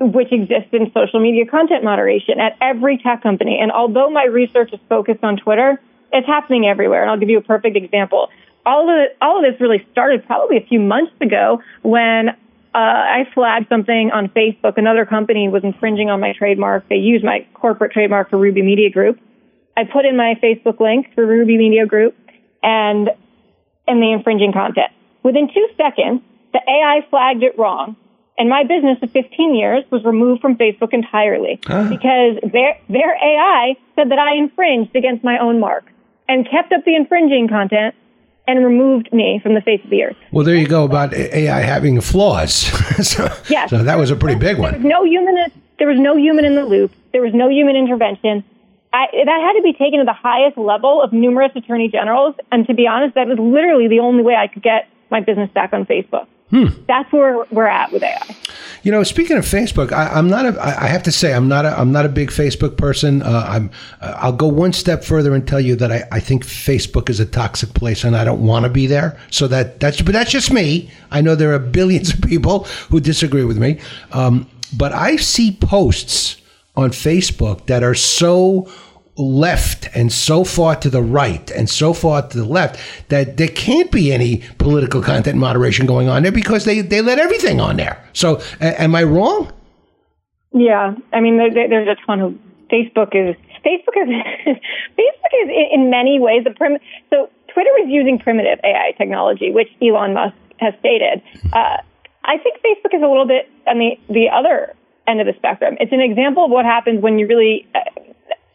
[0.00, 3.58] which exists in social media content moderation at every tech company.
[3.60, 5.78] And although my research is focused on Twitter,
[6.12, 7.02] it's happening everywhere.
[7.02, 8.30] And I'll give you a perfect example.
[8.66, 12.30] All of, all of this really started probably a few months ago when
[12.72, 14.76] uh, I flagged something on Facebook.
[14.76, 16.88] Another company was infringing on my trademark.
[16.88, 19.18] They used my corporate trademark for Ruby Media Group.
[19.76, 22.16] I put in my Facebook link for Ruby Media Group
[22.62, 23.10] and
[23.88, 24.92] and the infringing content.
[25.22, 27.96] Within two seconds, the AI flagged it wrong,
[28.38, 31.88] and my business of 15 years was removed from Facebook entirely huh?
[31.88, 35.90] because their their AI said that I infringed against my own mark
[36.28, 37.94] and kept up the infringing content
[38.56, 40.16] and removed me from the face of the earth.
[40.32, 42.54] Well, there you go about AI having flaws.
[43.06, 43.70] so, yes.
[43.70, 44.72] so that was a pretty big one.
[44.72, 45.52] There was no human.
[45.78, 46.92] There was no human in the loop.
[47.12, 48.44] There was no human intervention.
[48.92, 52.34] I, that had to be taken to the highest level of numerous attorney generals.
[52.50, 55.50] And to be honest, that was literally the only way I could get my business
[55.50, 56.26] back on Facebook.
[56.50, 56.66] Hmm.
[56.88, 58.36] That's where we're at with AI.
[58.82, 60.60] You know, speaking of Facebook, I, am not a.
[60.60, 61.78] I have to say, I'm not a.
[61.78, 63.22] I'm not a big Facebook person.
[63.22, 63.70] Uh, I'm.
[64.00, 67.20] Uh, I'll go one step further and tell you that I, I think Facebook is
[67.20, 69.20] a toxic place, and I don't want to be there.
[69.30, 70.02] So that that's.
[70.02, 70.90] But that's just me.
[71.10, 73.78] I know there are billions of people who disagree with me.
[74.12, 76.36] Um, but I see posts
[76.76, 78.68] on Facebook that are so
[79.16, 83.48] left and so far to the right and so far to the left that there
[83.48, 87.76] can't be any political content moderation going on there because they, they let everything on
[87.76, 88.02] there.
[88.12, 89.52] So, a- am I wrong?
[90.52, 92.34] Yeah, I mean, there, there's a ton of
[92.72, 94.08] Facebook is Facebook is
[94.98, 96.78] Facebook is in many ways a prim.
[97.10, 101.22] So Twitter is using primitive AI technology, which Elon Musk has stated.
[101.52, 101.78] Uh,
[102.24, 104.74] I think Facebook is a little bit on the the other
[105.06, 105.76] end of the spectrum.
[105.80, 107.80] It's an example of what happens when you really uh,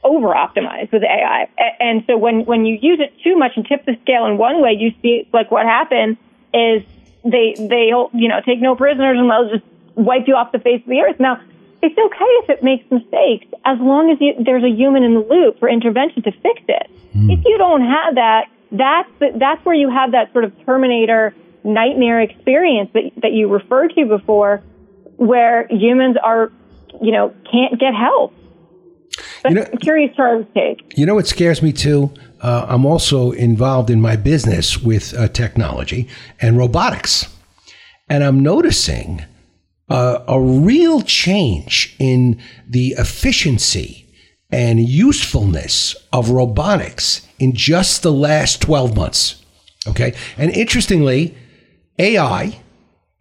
[0.05, 1.49] over optimize with AI.
[1.79, 4.61] And so when, when you use it too much and tip the scale in one
[4.61, 6.17] way, you see like what happened
[6.53, 6.83] is
[7.23, 9.65] they, they, you know, take no prisoners and they'll just
[9.95, 11.19] wipe you off the face of the earth.
[11.19, 11.41] Now,
[11.81, 15.19] it's okay if it makes mistakes as long as you, there's a human in the
[15.19, 16.89] loop for intervention to fix it.
[17.15, 17.37] Mm.
[17.37, 21.33] If you don't have that, that's, the, that's where you have that sort of Terminator
[21.63, 24.63] nightmare experience that, that you referred to before
[25.17, 26.51] where humans are,
[27.01, 28.33] you know, can't get help.
[29.45, 30.97] But you know, I'm curious Charlie's take.
[30.97, 32.11] You know what scares me too?
[32.41, 36.07] Uh, I'm also involved in my business with uh, technology
[36.41, 37.27] and robotics.
[38.09, 39.23] And I'm noticing
[39.89, 44.07] uh, a real change in the efficiency
[44.51, 49.43] and usefulness of robotics in just the last 12 months.
[49.87, 50.15] Okay.
[50.37, 51.35] And interestingly,
[51.99, 52.61] AI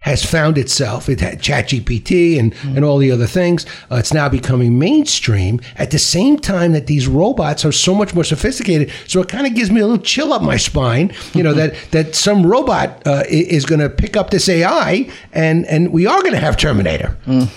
[0.05, 1.09] has found itself.
[1.09, 2.77] It had ChatGPT and, mm.
[2.77, 3.65] and all the other things.
[3.91, 8.15] Uh, it's now becoming mainstream at the same time that these robots are so much
[8.15, 8.93] more sophisticated.
[9.07, 11.75] So it kind of gives me a little chill up my spine, you know, that,
[11.93, 16.21] that some robot uh, is going to pick up this AI and, and we are
[16.21, 17.17] going to have Terminator.
[17.25, 17.49] Mm.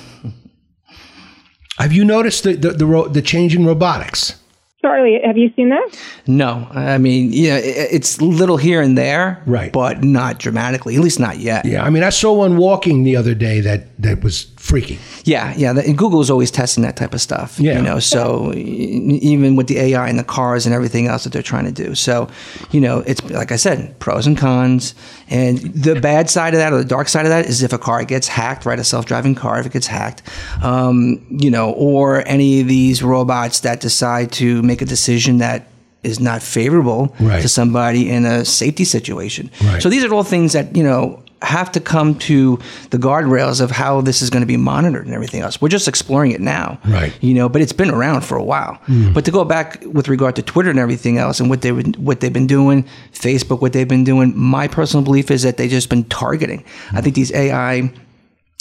[1.80, 4.42] Have you noticed the, the, the, the change in robotics?
[4.82, 6.00] Charlie, have you seen that?
[6.28, 9.72] No, I mean, yeah, it's little here and there, right?
[9.72, 11.66] But not dramatically, at least not yet.
[11.66, 15.00] Yeah, I mean, I saw one walking the other day that that was freaky.
[15.24, 15.72] Yeah, yeah.
[15.72, 17.58] And Google is always testing that type of stuff.
[17.58, 17.78] Yeah.
[17.78, 21.42] You know, so even with the AI and the cars and everything else that they're
[21.42, 21.96] trying to do.
[21.96, 22.30] So,
[22.72, 24.94] you know, it's like I said, pros and cons.
[25.30, 27.78] And the bad side of that or the dark side of that is if a
[27.78, 28.78] car gets hacked, right?
[28.78, 30.22] A self driving car, if it gets hacked,
[30.62, 35.68] um, you know, or any of these robots that decide to make a decision that
[36.04, 37.42] is not favorable right.
[37.42, 39.50] to somebody in a safety situation.
[39.64, 39.82] Right.
[39.82, 43.70] So these are all things that, you know, have to come to the guardrails of
[43.70, 45.62] how this is going to be monitored and everything else.
[45.62, 47.14] We're just exploring it now, right?
[47.22, 48.80] You know, but it's been around for a while.
[48.88, 49.14] Mm.
[49.14, 52.22] But to go back with regard to Twitter and everything else and what they what
[52.22, 55.90] they've been doing, Facebook, what they've been doing, my personal belief is that they've just
[55.90, 56.64] been targeting.
[56.90, 56.98] Mm.
[56.98, 57.92] I think these AI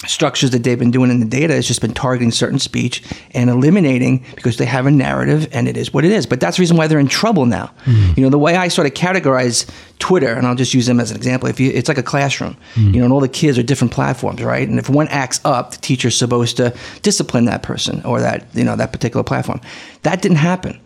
[0.05, 3.49] structures that they've been doing in the data has just been targeting certain speech and
[3.49, 6.27] eliminating because they have a narrative and it is what it is.
[6.27, 7.69] But that's the reason why they're in trouble now.
[7.85, 8.13] Hmm.
[8.15, 11.11] You know, the way I sort of categorize Twitter, and I'll just use them as
[11.11, 11.49] an example.
[11.49, 12.91] If you, it's like a classroom, hmm.
[12.93, 14.69] you know, and all the kids are different platforms, right?
[14.69, 18.65] And if one acts up, the teacher's supposed to discipline that person or that you
[18.65, 19.63] know that particular platform.
[20.03, 20.79] That didn't happen.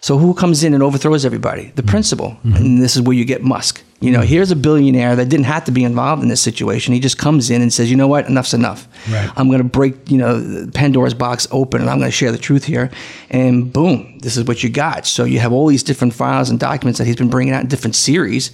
[0.00, 1.72] So who comes in and overthrows everybody?
[1.74, 1.90] The mm-hmm.
[1.90, 2.30] principal.
[2.30, 2.54] Mm-hmm.
[2.54, 3.82] And this is where you get Musk.
[4.00, 4.28] You know, mm-hmm.
[4.28, 6.92] here's a billionaire that didn't have to be involved in this situation.
[6.92, 8.26] He just comes in and says, "You know what?
[8.26, 8.86] Enough's enough.
[9.10, 9.30] Right.
[9.36, 12.38] I'm going to break, you know, Pandora's box open and I'm going to share the
[12.38, 12.90] truth here."
[13.30, 15.06] And boom, this is what you got.
[15.06, 17.68] So you have all these different files and documents that he's been bringing out in
[17.68, 18.50] different series.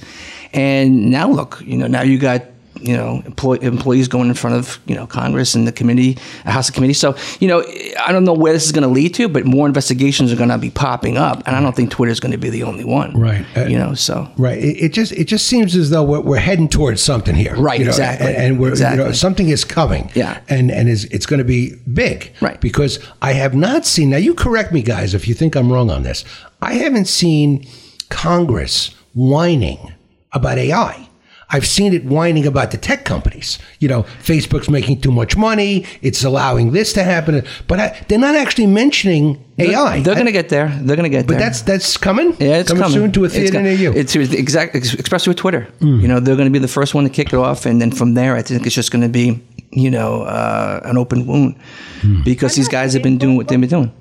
[0.52, 2.42] And now look, you know, now you got
[2.82, 6.68] you know, employ, employees going in front of you know Congress and the committee, House
[6.68, 6.94] of Committee.
[6.94, 7.64] So you know,
[8.00, 10.48] I don't know where this is going to lead to, but more investigations are going
[10.48, 12.84] to be popping up, and I don't think Twitter is going to be the only
[12.84, 13.18] one.
[13.18, 13.44] Right.
[13.56, 14.58] Uh, you know, so Right.
[14.58, 17.54] It, it just it just seems as though we're, we're heading towards something here.
[17.56, 20.10] Right, you know, exactly, And, and we're you know something is coming.
[20.14, 20.40] Yeah.
[20.48, 22.32] And and is it's going to be big.
[22.40, 22.60] Right.
[22.60, 24.10] Because I have not seen.
[24.10, 26.24] Now you correct me, guys, if you think I'm wrong on this.
[26.60, 27.66] I haven't seen
[28.08, 29.92] Congress whining
[30.32, 31.08] about AI.
[31.54, 33.58] I've seen it whining about the tech companies.
[33.78, 35.84] You know, Facebook's making too much money.
[36.00, 40.00] It's allowing this to happen, but I, they're not actually mentioning AI.
[40.00, 40.68] they're going to get there.
[40.68, 41.38] They're going to get But there.
[41.40, 42.34] But that's that's coming.
[42.40, 43.92] Yeah, it's coming, soon to a It's theater com- near you.
[43.92, 45.68] It's exactly exact, ex- especially with Twitter.
[45.80, 46.00] Mm.
[46.02, 47.90] You know, they're going to be the first one to kick it off, and then
[47.92, 51.56] from there, I think it's just going to be, you know, uh, an open wound
[52.00, 52.22] Hmm.
[52.24, 53.92] because these guys have been doing what they've been doing.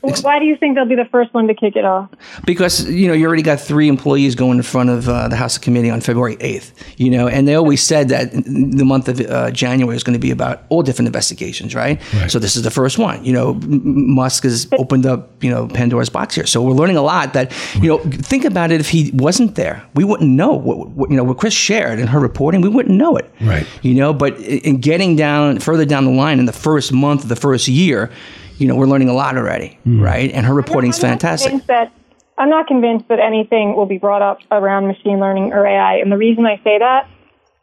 [0.00, 2.08] Why do you think they'll be the first one to kick it off?
[2.46, 5.56] Because you know you already got three employees going in front of uh, the House
[5.56, 6.72] of Committee on February eighth.
[6.98, 10.20] You know, and they always said that the month of uh, January is going to
[10.20, 12.00] be about all different investigations, right?
[12.14, 12.30] Right.
[12.30, 13.24] So this is the first one.
[13.24, 16.46] You know, M- M- Musk has opened up you know Pandora's box here.
[16.46, 17.32] So we're learning a lot.
[17.32, 18.80] That you know, think about it.
[18.80, 22.06] If he wasn't there, we wouldn't know what, what you know what Chris shared in
[22.06, 22.60] her reporting.
[22.60, 23.66] We wouldn't know it, Right.
[23.82, 27.28] You know, but in getting down further down the line in the first month of
[27.28, 28.10] the first year.
[28.58, 30.02] You know, we're learning a lot already, mm.
[30.02, 30.30] right?
[30.30, 31.66] And her reporting's I'm fantastic.
[31.66, 31.92] That,
[32.36, 35.96] I'm not convinced that anything will be brought up around machine learning or AI.
[35.96, 37.08] And the reason I say that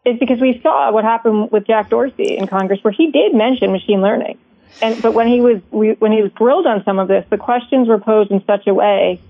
[0.06, 3.72] is because we saw what happened with Jack Dorsey in Congress, where he did mention
[3.72, 4.38] machine learning.
[4.82, 7.38] And but when he was we, when he was grilled on some of this, the
[7.38, 9.22] questions were posed in such a way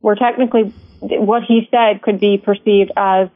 [0.00, 3.28] where technically what he said could be perceived as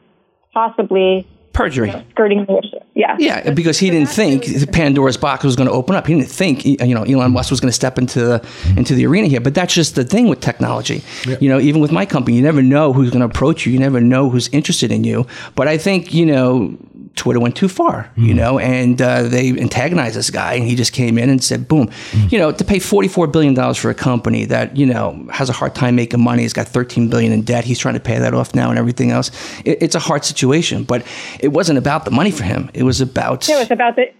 [0.53, 1.91] possibly Perjury.
[2.11, 2.83] skirting the issue.
[2.95, 3.15] Yeah.
[3.17, 6.07] Yeah, because he didn't think Pandora's box was going to open up.
[6.07, 9.05] He didn't think you know Elon Musk was going to step into the into the
[9.05, 9.39] arena here.
[9.41, 11.01] But that's just the thing with technology.
[11.39, 13.73] You know, even with my company, you never know who's going to approach you.
[13.73, 15.27] You never know who's interested in you.
[15.55, 16.77] But I think you know
[17.15, 18.11] Twitter went too far.
[18.17, 21.67] You know, and uh, they antagonized this guy, and he just came in and said,
[21.67, 21.89] "Boom."
[22.29, 25.49] You know, to pay forty four billion dollars for a company that you know has
[25.49, 27.63] a hard time making money, He's got thirteen billion in debt.
[27.65, 29.31] He's trying to pay that off now, and everything else.
[29.63, 31.03] It, it's a hard situation, but
[31.45, 32.69] it wasn't about the money for him.
[32.73, 34.11] It was about No, it's about the.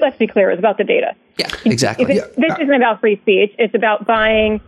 [0.00, 0.50] Let's be clear.
[0.50, 1.14] It's about the data.
[1.38, 2.04] yeah, exactly.
[2.04, 3.54] If it, this isn't about free speech.
[3.58, 4.60] It's about buying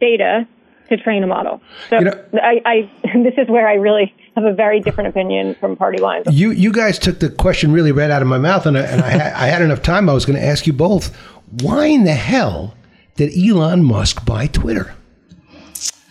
[0.00, 0.46] data
[0.90, 1.62] to train a model.
[1.88, 2.90] So You know- I, I,
[3.22, 6.26] this is where I really have a very different opinion from party lines.
[6.30, 9.00] You you guys took the question really right out of my mouth, and I, and
[9.02, 10.08] I, had, I had enough time.
[10.10, 11.14] I was going to ask you both,
[11.62, 12.74] why in the hell
[13.16, 14.94] did Elon Musk buy Twitter?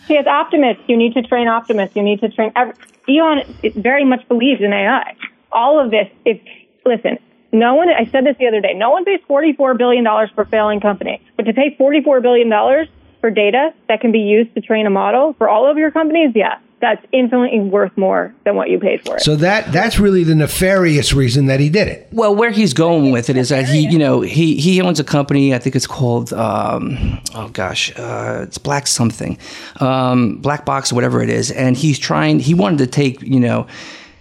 [0.08, 1.90] See, as Optimus, you need to train Optimus.
[1.94, 2.50] You need to train.
[2.56, 2.76] ev-
[3.08, 3.42] Elon
[3.76, 5.14] very much believes in AI.
[5.54, 6.38] All of this, if
[6.84, 7.18] listen,
[7.52, 7.88] no one.
[7.88, 8.74] I said this the other day.
[8.74, 12.50] No one pays forty-four billion dollars for a failing company, but to pay forty-four billion
[12.50, 12.88] dollars
[13.20, 16.32] for data that can be used to train a model for all of your companies,
[16.34, 19.22] yeah, that's infinitely worth more than what you paid for it.
[19.22, 22.08] So that that's really the nefarious reason that he did it.
[22.12, 25.04] Well, where he's going with it is that he, you know, he he owns a
[25.04, 25.54] company.
[25.54, 29.38] I think it's called, um, oh gosh, uh, it's Black something,
[29.80, 31.50] um, Black Box whatever it is.
[31.50, 32.40] And he's trying.
[32.40, 33.66] He wanted to take, you know,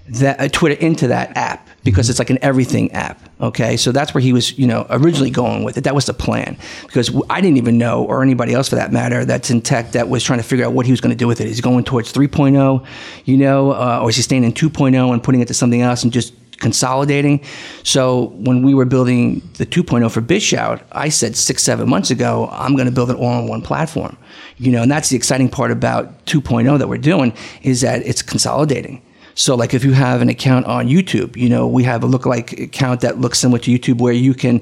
[0.09, 3.29] that uh, Twitter into that app because it's like an everything app.
[3.39, 5.85] Okay, so that's where he was, you know, originally going with it.
[5.85, 9.25] That was the plan because I didn't even know, or anybody else for that matter,
[9.25, 11.27] that's in tech that was trying to figure out what he was going to do
[11.27, 11.47] with it.
[11.47, 12.85] Is he going towards 3.0,
[13.25, 16.03] you know, uh, or is he staying in 2.0 and putting it to something else
[16.03, 17.43] and just consolidating.
[17.83, 22.47] So when we were building the 2.0 for BizShout, I said six, seven months ago,
[22.51, 24.17] I'm going to build it all on one platform.
[24.57, 28.21] You know, and that's the exciting part about 2.0 that we're doing is that it's
[28.21, 29.01] consolidating.
[29.35, 32.61] So like if you have an account on YouTube, you know, we have a lookalike
[32.61, 34.61] account that looks similar to YouTube where you can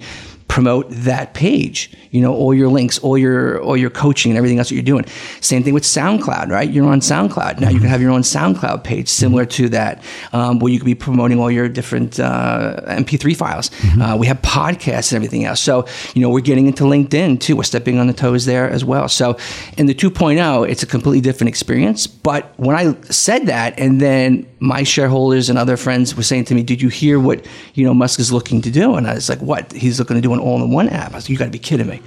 [0.51, 1.89] promote that page.
[2.11, 4.83] You know, all your links, all your all your coaching and everything else that you're
[4.83, 5.05] doing.
[5.39, 6.69] Same thing with SoundCloud, right?
[6.69, 7.69] You're on SoundCloud now.
[7.69, 10.93] You can have your own SoundCloud page similar to that, um, where you could be
[10.93, 13.69] promoting all your different uh, MP3 files.
[13.69, 14.01] Mm-hmm.
[14.01, 15.61] Uh, we have podcasts and everything else.
[15.61, 17.55] So you know, we're getting into LinkedIn too.
[17.55, 19.07] We're stepping on the toes there as well.
[19.07, 19.37] So
[19.77, 22.07] in the 2.0, it's a completely different experience.
[22.07, 26.55] But when I said that, and then my shareholders and other friends were saying to
[26.55, 29.29] me, "Did you hear what you know Musk is looking to do?" And I was
[29.29, 29.71] like, "What?
[29.71, 31.87] He's looking to do an all-in-one app." I was like, "You got to be kidding
[31.87, 32.01] me!"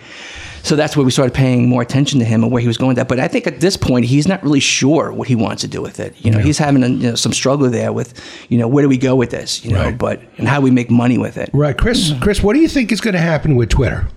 [0.63, 2.89] So that's where we started paying more attention to him and where he was going
[2.89, 3.07] with that.
[3.07, 5.83] But I think at this point, he's not really sure what he wants to do
[5.83, 6.15] with it.
[6.25, 8.15] You know, he's having you know, some struggle there with,
[8.49, 9.63] you know, where do we go with this?
[9.63, 9.99] You know, Right.
[9.99, 11.51] but and how we make money with it?
[11.53, 12.15] Right, Chris.
[12.23, 14.09] Chris, what do you think is going to happen with Twitter?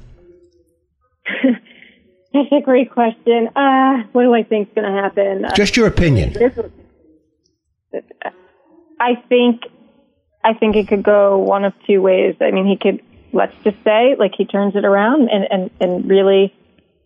[2.34, 3.50] That's a great question.
[3.54, 5.44] Uh, what do I think is going to happen?
[5.44, 6.34] Uh, Just your opinion.
[9.00, 9.64] I think
[10.44, 12.36] I think it could go one of two ways.
[12.40, 13.02] I mean, he could
[13.34, 16.54] let's just say like he turns it around and and, and really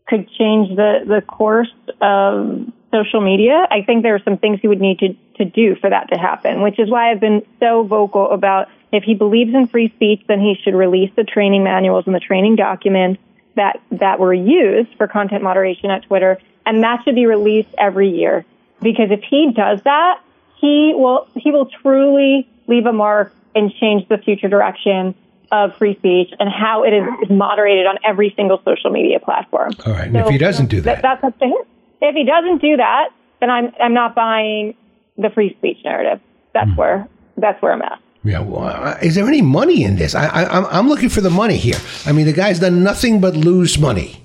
[0.08, 3.68] could change the the course of social media.
[3.72, 6.20] I think there are some things he would need to to do for that to
[6.20, 10.22] happen, which is why I've been so vocal about if he believes in free speech,
[10.28, 13.22] then he should release the training manuals and the training documents
[13.56, 18.10] that that were used for content moderation at Twitter, and that should be released every
[18.10, 18.46] year.
[18.82, 20.22] Because if he does that,
[20.58, 25.16] he will he will truly leave a mark and change the future direction
[25.52, 29.72] of free speech and how it is moderated on every single social media platform.
[29.86, 30.08] All right.
[30.08, 31.62] And if he doesn't do that, that's up to him.
[32.02, 34.76] If he doesn't do that, then I'm I'm not buying
[35.18, 36.20] the free speech narrative.
[36.54, 36.76] That's Hmm.
[36.76, 38.00] where that's where I'm at.
[38.24, 38.40] yeah.
[38.40, 40.14] Well, uh, is there any money in this?
[40.16, 41.78] I, I, I'm, I'm looking for the money here.
[42.06, 44.21] I mean, the guy's done nothing but lose money.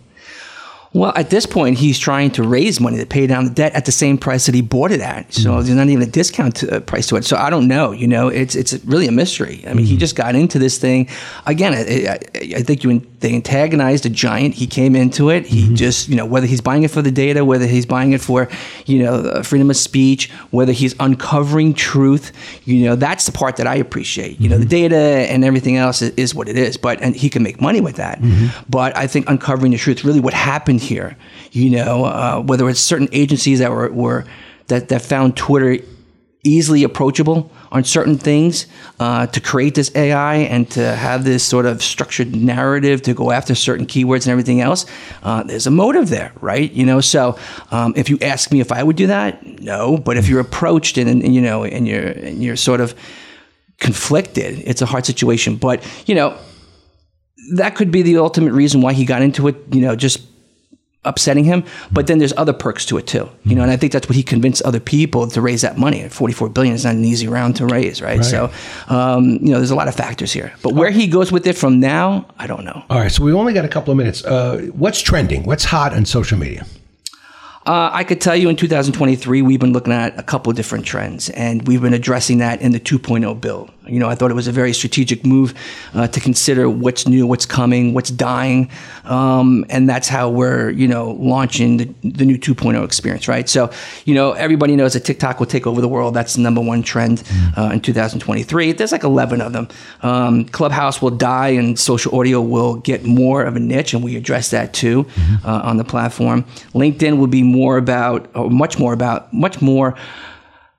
[0.97, 3.85] Well, at this point, he's trying to raise money to pay down the debt at
[3.85, 5.33] the same price that he bought it at.
[5.35, 5.57] So Mm-hmm.
[5.65, 7.25] there's not even a discount to, uh, price to it.
[7.25, 7.93] So I don't know.
[7.93, 9.57] You know, it's it's really a mystery.
[9.67, 9.93] I mean, Mm-hmm.
[9.93, 11.09] he just got into this thing.
[11.45, 11.81] Again, I,
[12.15, 12.19] I,
[12.59, 12.89] I think you
[13.21, 14.55] they antagonized a giant.
[14.55, 15.47] He came into it.
[15.47, 15.75] He Mm-hmm.
[15.75, 18.49] just you know whether he's buying it for the data, whether he's buying it for
[18.85, 22.33] you know uh, freedom of speech, whether he's uncovering truth.
[22.65, 24.41] You know, that's the part that I appreciate.
[24.41, 24.71] You know, the Mm-hmm.
[24.91, 24.97] data
[25.33, 26.77] and everything else is, is what it is.
[26.77, 28.21] But and he can make money with that.
[28.21, 28.49] Mm-hmm.
[28.69, 31.17] But I think uncovering the truth, really, what happened here.
[31.53, 34.25] You know, uh, whether it's certain agencies that were, were
[34.67, 35.79] that that found Twitter
[36.47, 38.67] easily approachable on certain things
[39.01, 43.31] uh, to create this AI and to have this sort of structured narrative to go
[43.31, 44.87] after certain keywords and everything else.
[45.23, 46.73] Uh, there's a motive there, right?
[46.73, 47.39] You know, so
[47.71, 49.99] um, if you ask me if I would do that, no.
[49.99, 52.95] But if you're approached and, and you know, and you're and you're sort of
[53.79, 55.57] conflicted, it's a hard situation.
[55.57, 56.39] But you know,
[57.55, 59.57] that could be the ultimate reason why he got into it.
[59.73, 60.21] You know, just
[61.05, 61.65] upsetting him.
[61.93, 63.29] But then there's other perks to it too.
[63.45, 66.09] You know, and I think that's what he convinced other people to raise that money.
[66.09, 68.25] 44 billion is not an easy round to raise, right?
[68.25, 68.51] So,
[68.89, 70.53] um, you know, there's a lot of factors here.
[70.63, 72.85] But where he goes with it from now, I don't know.
[72.91, 73.11] All right.
[73.11, 74.25] So we've only got a couple of minutes.
[74.25, 75.45] Uh, what's trending?
[75.45, 76.67] What's hot on social media?
[77.67, 80.87] Uh, I could tell you in 2023, we've been looking at a couple of different
[80.87, 83.69] trends, and we've been addressing that in the 2.0 bill.
[83.89, 85.55] You know, I thought it was a very strategic move
[85.95, 88.71] uh, to consider what's new, what's coming, what's dying,
[89.05, 93.49] um, and that's how we're, you know, launching the, the new 2.0 experience, right?
[93.49, 93.71] So,
[94.05, 96.15] you know, everybody knows that TikTok will take over the world.
[96.15, 97.23] That's the number one trend
[97.57, 98.73] uh, in 2023.
[98.73, 99.69] There's like 11 of them.
[100.03, 104.17] Um, Clubhouse will die, and social audio will get more of a niche, and we
[104.17, 105.07] address that too
[105.45, 106.45] uh, on the platform.
[106.75, 109.97] LinkedIn will be more about, or much more about, much more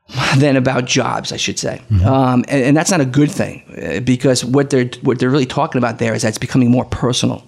[0.38, 4.00] than about jobs, I should say, um, and, and that's not a good thing uh,
[4.00, 7.46] because what they're what they're really talking about there is that it's becoming more personal.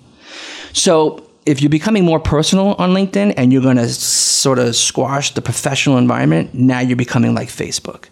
[0.73, 5.33] So if you're becoming more personal on LinkedIn and you're going to sort of squash
[5.33, 8.05] the professional environment, now you're becoming like Facebook.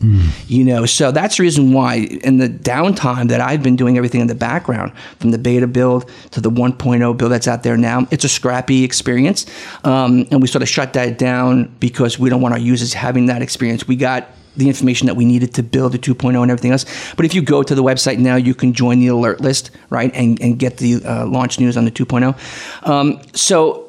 [0.48, 4.22] You know, so that's the reason why in the downtime that I've been doing everything
[4.22, 8.08] in the background, from the beta build to the 1.0 build that's out there now,
[8.12, 9.46] it's a scrappy experience,
[9.84, 13.28] um, and we sort of shut that down because we don't want our users having
[13.28, 13.88] that experience.
[13.88, 16.86] We got the information that we needed to build the 2.0 and everything else.
[17.16, 20.12] But if you go to the website now, you can join the alert list, right,
[20.14, 22.88] and, and get the uh, launch news on the 2.0.
[22.88, 23.87] Um, so,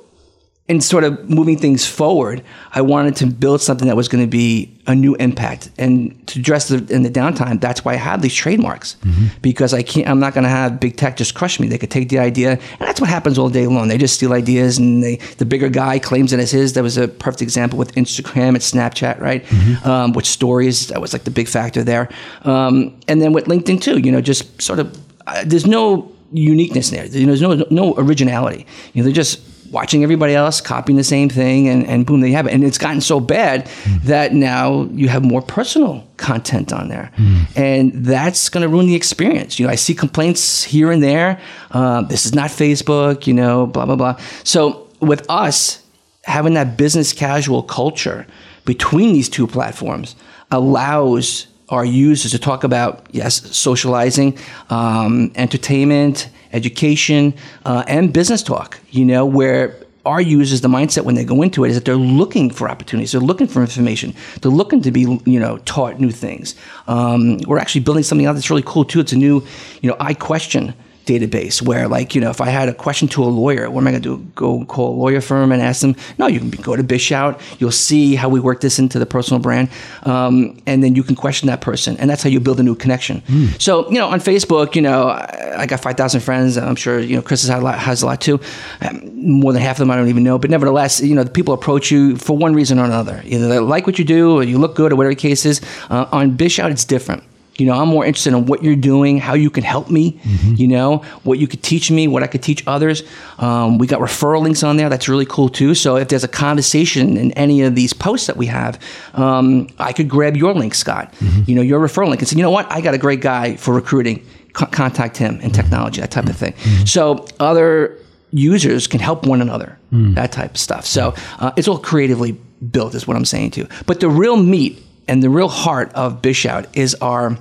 [0.68, 2.42] in sort of moving things forward,
[2.72, 6.38] I wanted to build something that was going to be a new impact and to
[6.38, 7.58] address the in the downtime.
[7.58, 8.96] That's why I have these trademarks
[9.40, 10.06] because I can't.
[10.06, 11.68] I'm not going to have big tech just crush me.
[11.68, 13.88] They could take the idea, and that's what happens all day long.
[13.88, 16.74] They just steal ideas, and they the bigger guy claims it as his.
[16.74, 19.42] That was a perfect example with Instagram and Snapchat, right?
[19.86, 22.10] Um, with stories, that was like the big factor there.
[22.42, 24.94] Um, and then with LinkedIn too, you know, just sort of
[25.26, 27.06] uh, there's no uniqueness there.
[27.06, 28.66] You know, there's no no originality.
[28.92, 29.40] You know, they're just
[29.70, 32.52] watching everybody else copying the same thing, and, and boom, they have it.
[32.52, 34.02] And it's gotten so bad mm.
[34.04, 37.56] that now you have more personal content on there, mm.
[37.56, 39.58] and that's going to ruin the experience.
[39.58, 41.40] You know, I see complaints here and there.
[41.70, 43.26] Uh, this is not Facebook.
[43.26, 44.16] You know, blah blah blah.
[44.44, 45.82] So with us
[46.24, 48.26] having that business casual culture
[48.64, 50.14] between these two platforms
[50.50, 54.38] allows our users to talk about yes socializing
[54.70, 57.34] um, entertainment education
[57.64, 59.76] uh, and business talk you know where
[60.08, 63.12] our users the mindset when they go into it is that they're looking for opportunities.
[63.12, 64.14] They're looking for information.
[64.40, 66.54] They're looking to be you know taught new things.
[66.86, 69.00] Um, we're actually building something out that's really cool too.
[69.00, 69.44] It's a new
[69.82, 70.74] you know i question
[71.08, 73.88] database where like you know if i had a question to a lawyer what am
[73.88, 74.24] i going to do?
[74.34, 75.96] Go call a lawyer firm and ask them?
[76.18, 77.40] No you can go to BizShout.
[77.58, 79.70] You'll see how we work this into the personal brand
[80.02, 82.74] um, and then you can question that person and that's how you build a new
[82.74, 83.22] connection.
[83.22, 83.60] Mm.
[83.60, 86.56] so you know on facebook you know i, got 5000 friends.
[86.58, 88.40] I'm sure you know chris has, a lot, has a lot too.
[88.82, 90.38] Um, more than half of them i don't even know.
[90.38, 93.22] But nevertheless you know the people approach you for one reason or another.
[93.24, 95.60] Either they like what you do or you look good or whatever the case is.
[95.90, 97.22] Uh, on BizShout it's different
[97.58, 100.54] you know, I'm more interested in what you're doing, how you can help me, mm-hmm.
[100.56, 103.02] you know, what you could teach me, what I could teach others.
[103.38, 104.88] Um, we got referral links on there.
[104.88, 105.74] That's really cool too.
[105.74, 108.80] So if there's a conversation in any of these posts that we have,
[109.14, 111.42] um, I could grab your link, Scott, mm-hmm.
[111.46, 113.56] you know, your referral link and say, you know what, I got a great guy
[113.56, 114.24] for recruiting.
[114.56, 116.52] C- contact him in technology, that type of thing.
[116.52, 116.84] Mm-hmm.
[116.86, 117.98] So other
[118.30, 120.14] users can help one another, mm.
[120.14, 120.86] that type of stuff.
[120.86, 122.32] So uh, it's all creatively
[122.70, 123.68] built, is what I'm saying too.
[123.86, 127.38] But the real meat and the real heart of BizShout is our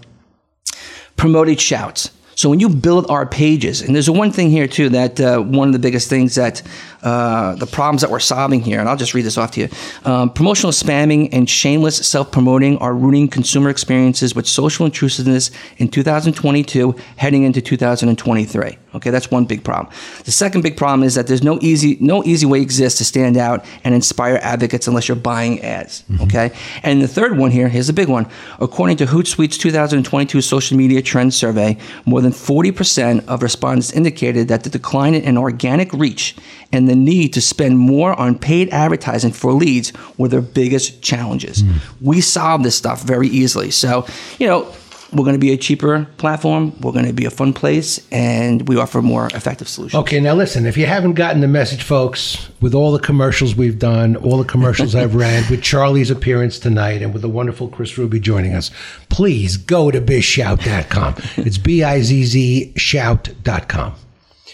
[1.17, 2.11] promoted shouts.
[2.37, 5.69] So when you build our pages, and there's one thing here too that uh, one
[5.69, 6.61] of the biggest things that
[7.01, 9.69] uh, the problems that we're solving here, and I'll just read this off to you.
[10.05, 16.95] Um, promotional spamming and shameless self-promoting are ruining consumer experiences with social intrusiveness in 2022,
[17.15, 18.77] heading into 2023.
[18.95, 19.93] Okay, that's one big problem.
[20.25, 23.37] The second big problem is that there's no easy no easy way exists to stand
[23.37, 26.03] out and inspire advocates unless you're buying ads.
[26.03, 26.23] Mm-hmm.
[26.23, 26.51] Okay,
[26.83, 28.27] and the third one here, here's the big one.
[28.59, 34.63] According to Hootsuite's 2022 social media trends survey, more than 40% of respondents indicated that
[34.63, 36.35] the decline in organic reach
[36.71, 41.63] and the need to spend more on paid advertising for leads were their biggest challenges.
[41.63, 41.79] Mm.
[42.01, 43.71] We solve this stuff very easily.
[43.71, 44.05] So,
[44.39, 44.73] you know,
[45.13, 46.73] we're going to be a cheaper platform.
[46.81, 49.99] We're going to be a fun place, and we offer more effective solutions.
[50.01, 50.65] Okay, now listen.
[50.65, 54.43] If you haven't gotten the message, folks, with all the commercials we've done, all the
[54.43, 58.71] commercials I've ran, with Charlie's appearance tonight, and with the wonderful Chris Ruby joining us,
[59.09, 61.15] please go to bizshout.com.
[61.37, 63.95] It's b i z z shout.com.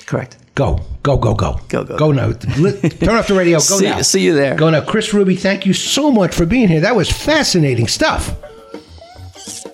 [0.05, 0.37] Correct.
[0.55, 1.59] Go, go, go, go.
[1.67, 1.97] Go, go.
[1.97, 2.31] Go now.
[2.31, 3.57] Turn off the radio.
[3.57, 4.01] Go see, now.
[4.01, 4.55] See you there.
[4.55, 4.81] Go now.
[4.81, 6.81] Chris Ruby, thank you so much for being here.
[6.81, 8.35] That was fascinating stuff.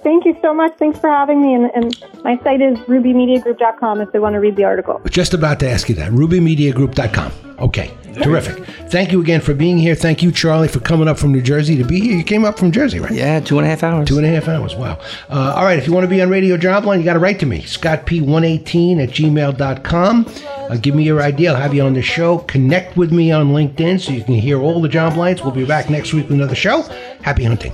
[0.03, 0.73] Thank you so much.
[0.77, 1.53] Thanks for having me.
[1.53, 5.01] And, and my site is rubymediagroup.com if they want to read the article.
[5.09, 6.11] Just about to ask you that.
[6.11, 7.31] rubymediagroup.com.
[7.59, 7.91] Okay.
[8.15, 8.65] Terrific.
[8.89, 9.95] Thank you again for being here.
[9.95, 12.17] Thank you, Charlie, for coming up from New Jersey to be here.
[12.17, 13.11] You came up from Jersey, right?
[13.11, 14.07] Yeah, two and a half hours.
[14.07, 14.75] Two and a half hours.
[14.75, 14.99] Wow.
[15.29, 15.77] Uh, all right.
[15.77, 19.03] If you want to be on Radio Jobline, you got to write to me, scottp118
[19.03, 20.25] at gmail.com.
[20.47, 21.51] Uh, give me your idea.
[21.51, 22.39] I'll have you on the show.
[22.39, 25.41] Connect with me on LinkedIn so you can hear all the job lines.
[25.41, 26.81] We'll be back next week with another show.
[27.21, 27.73] Happy hunting.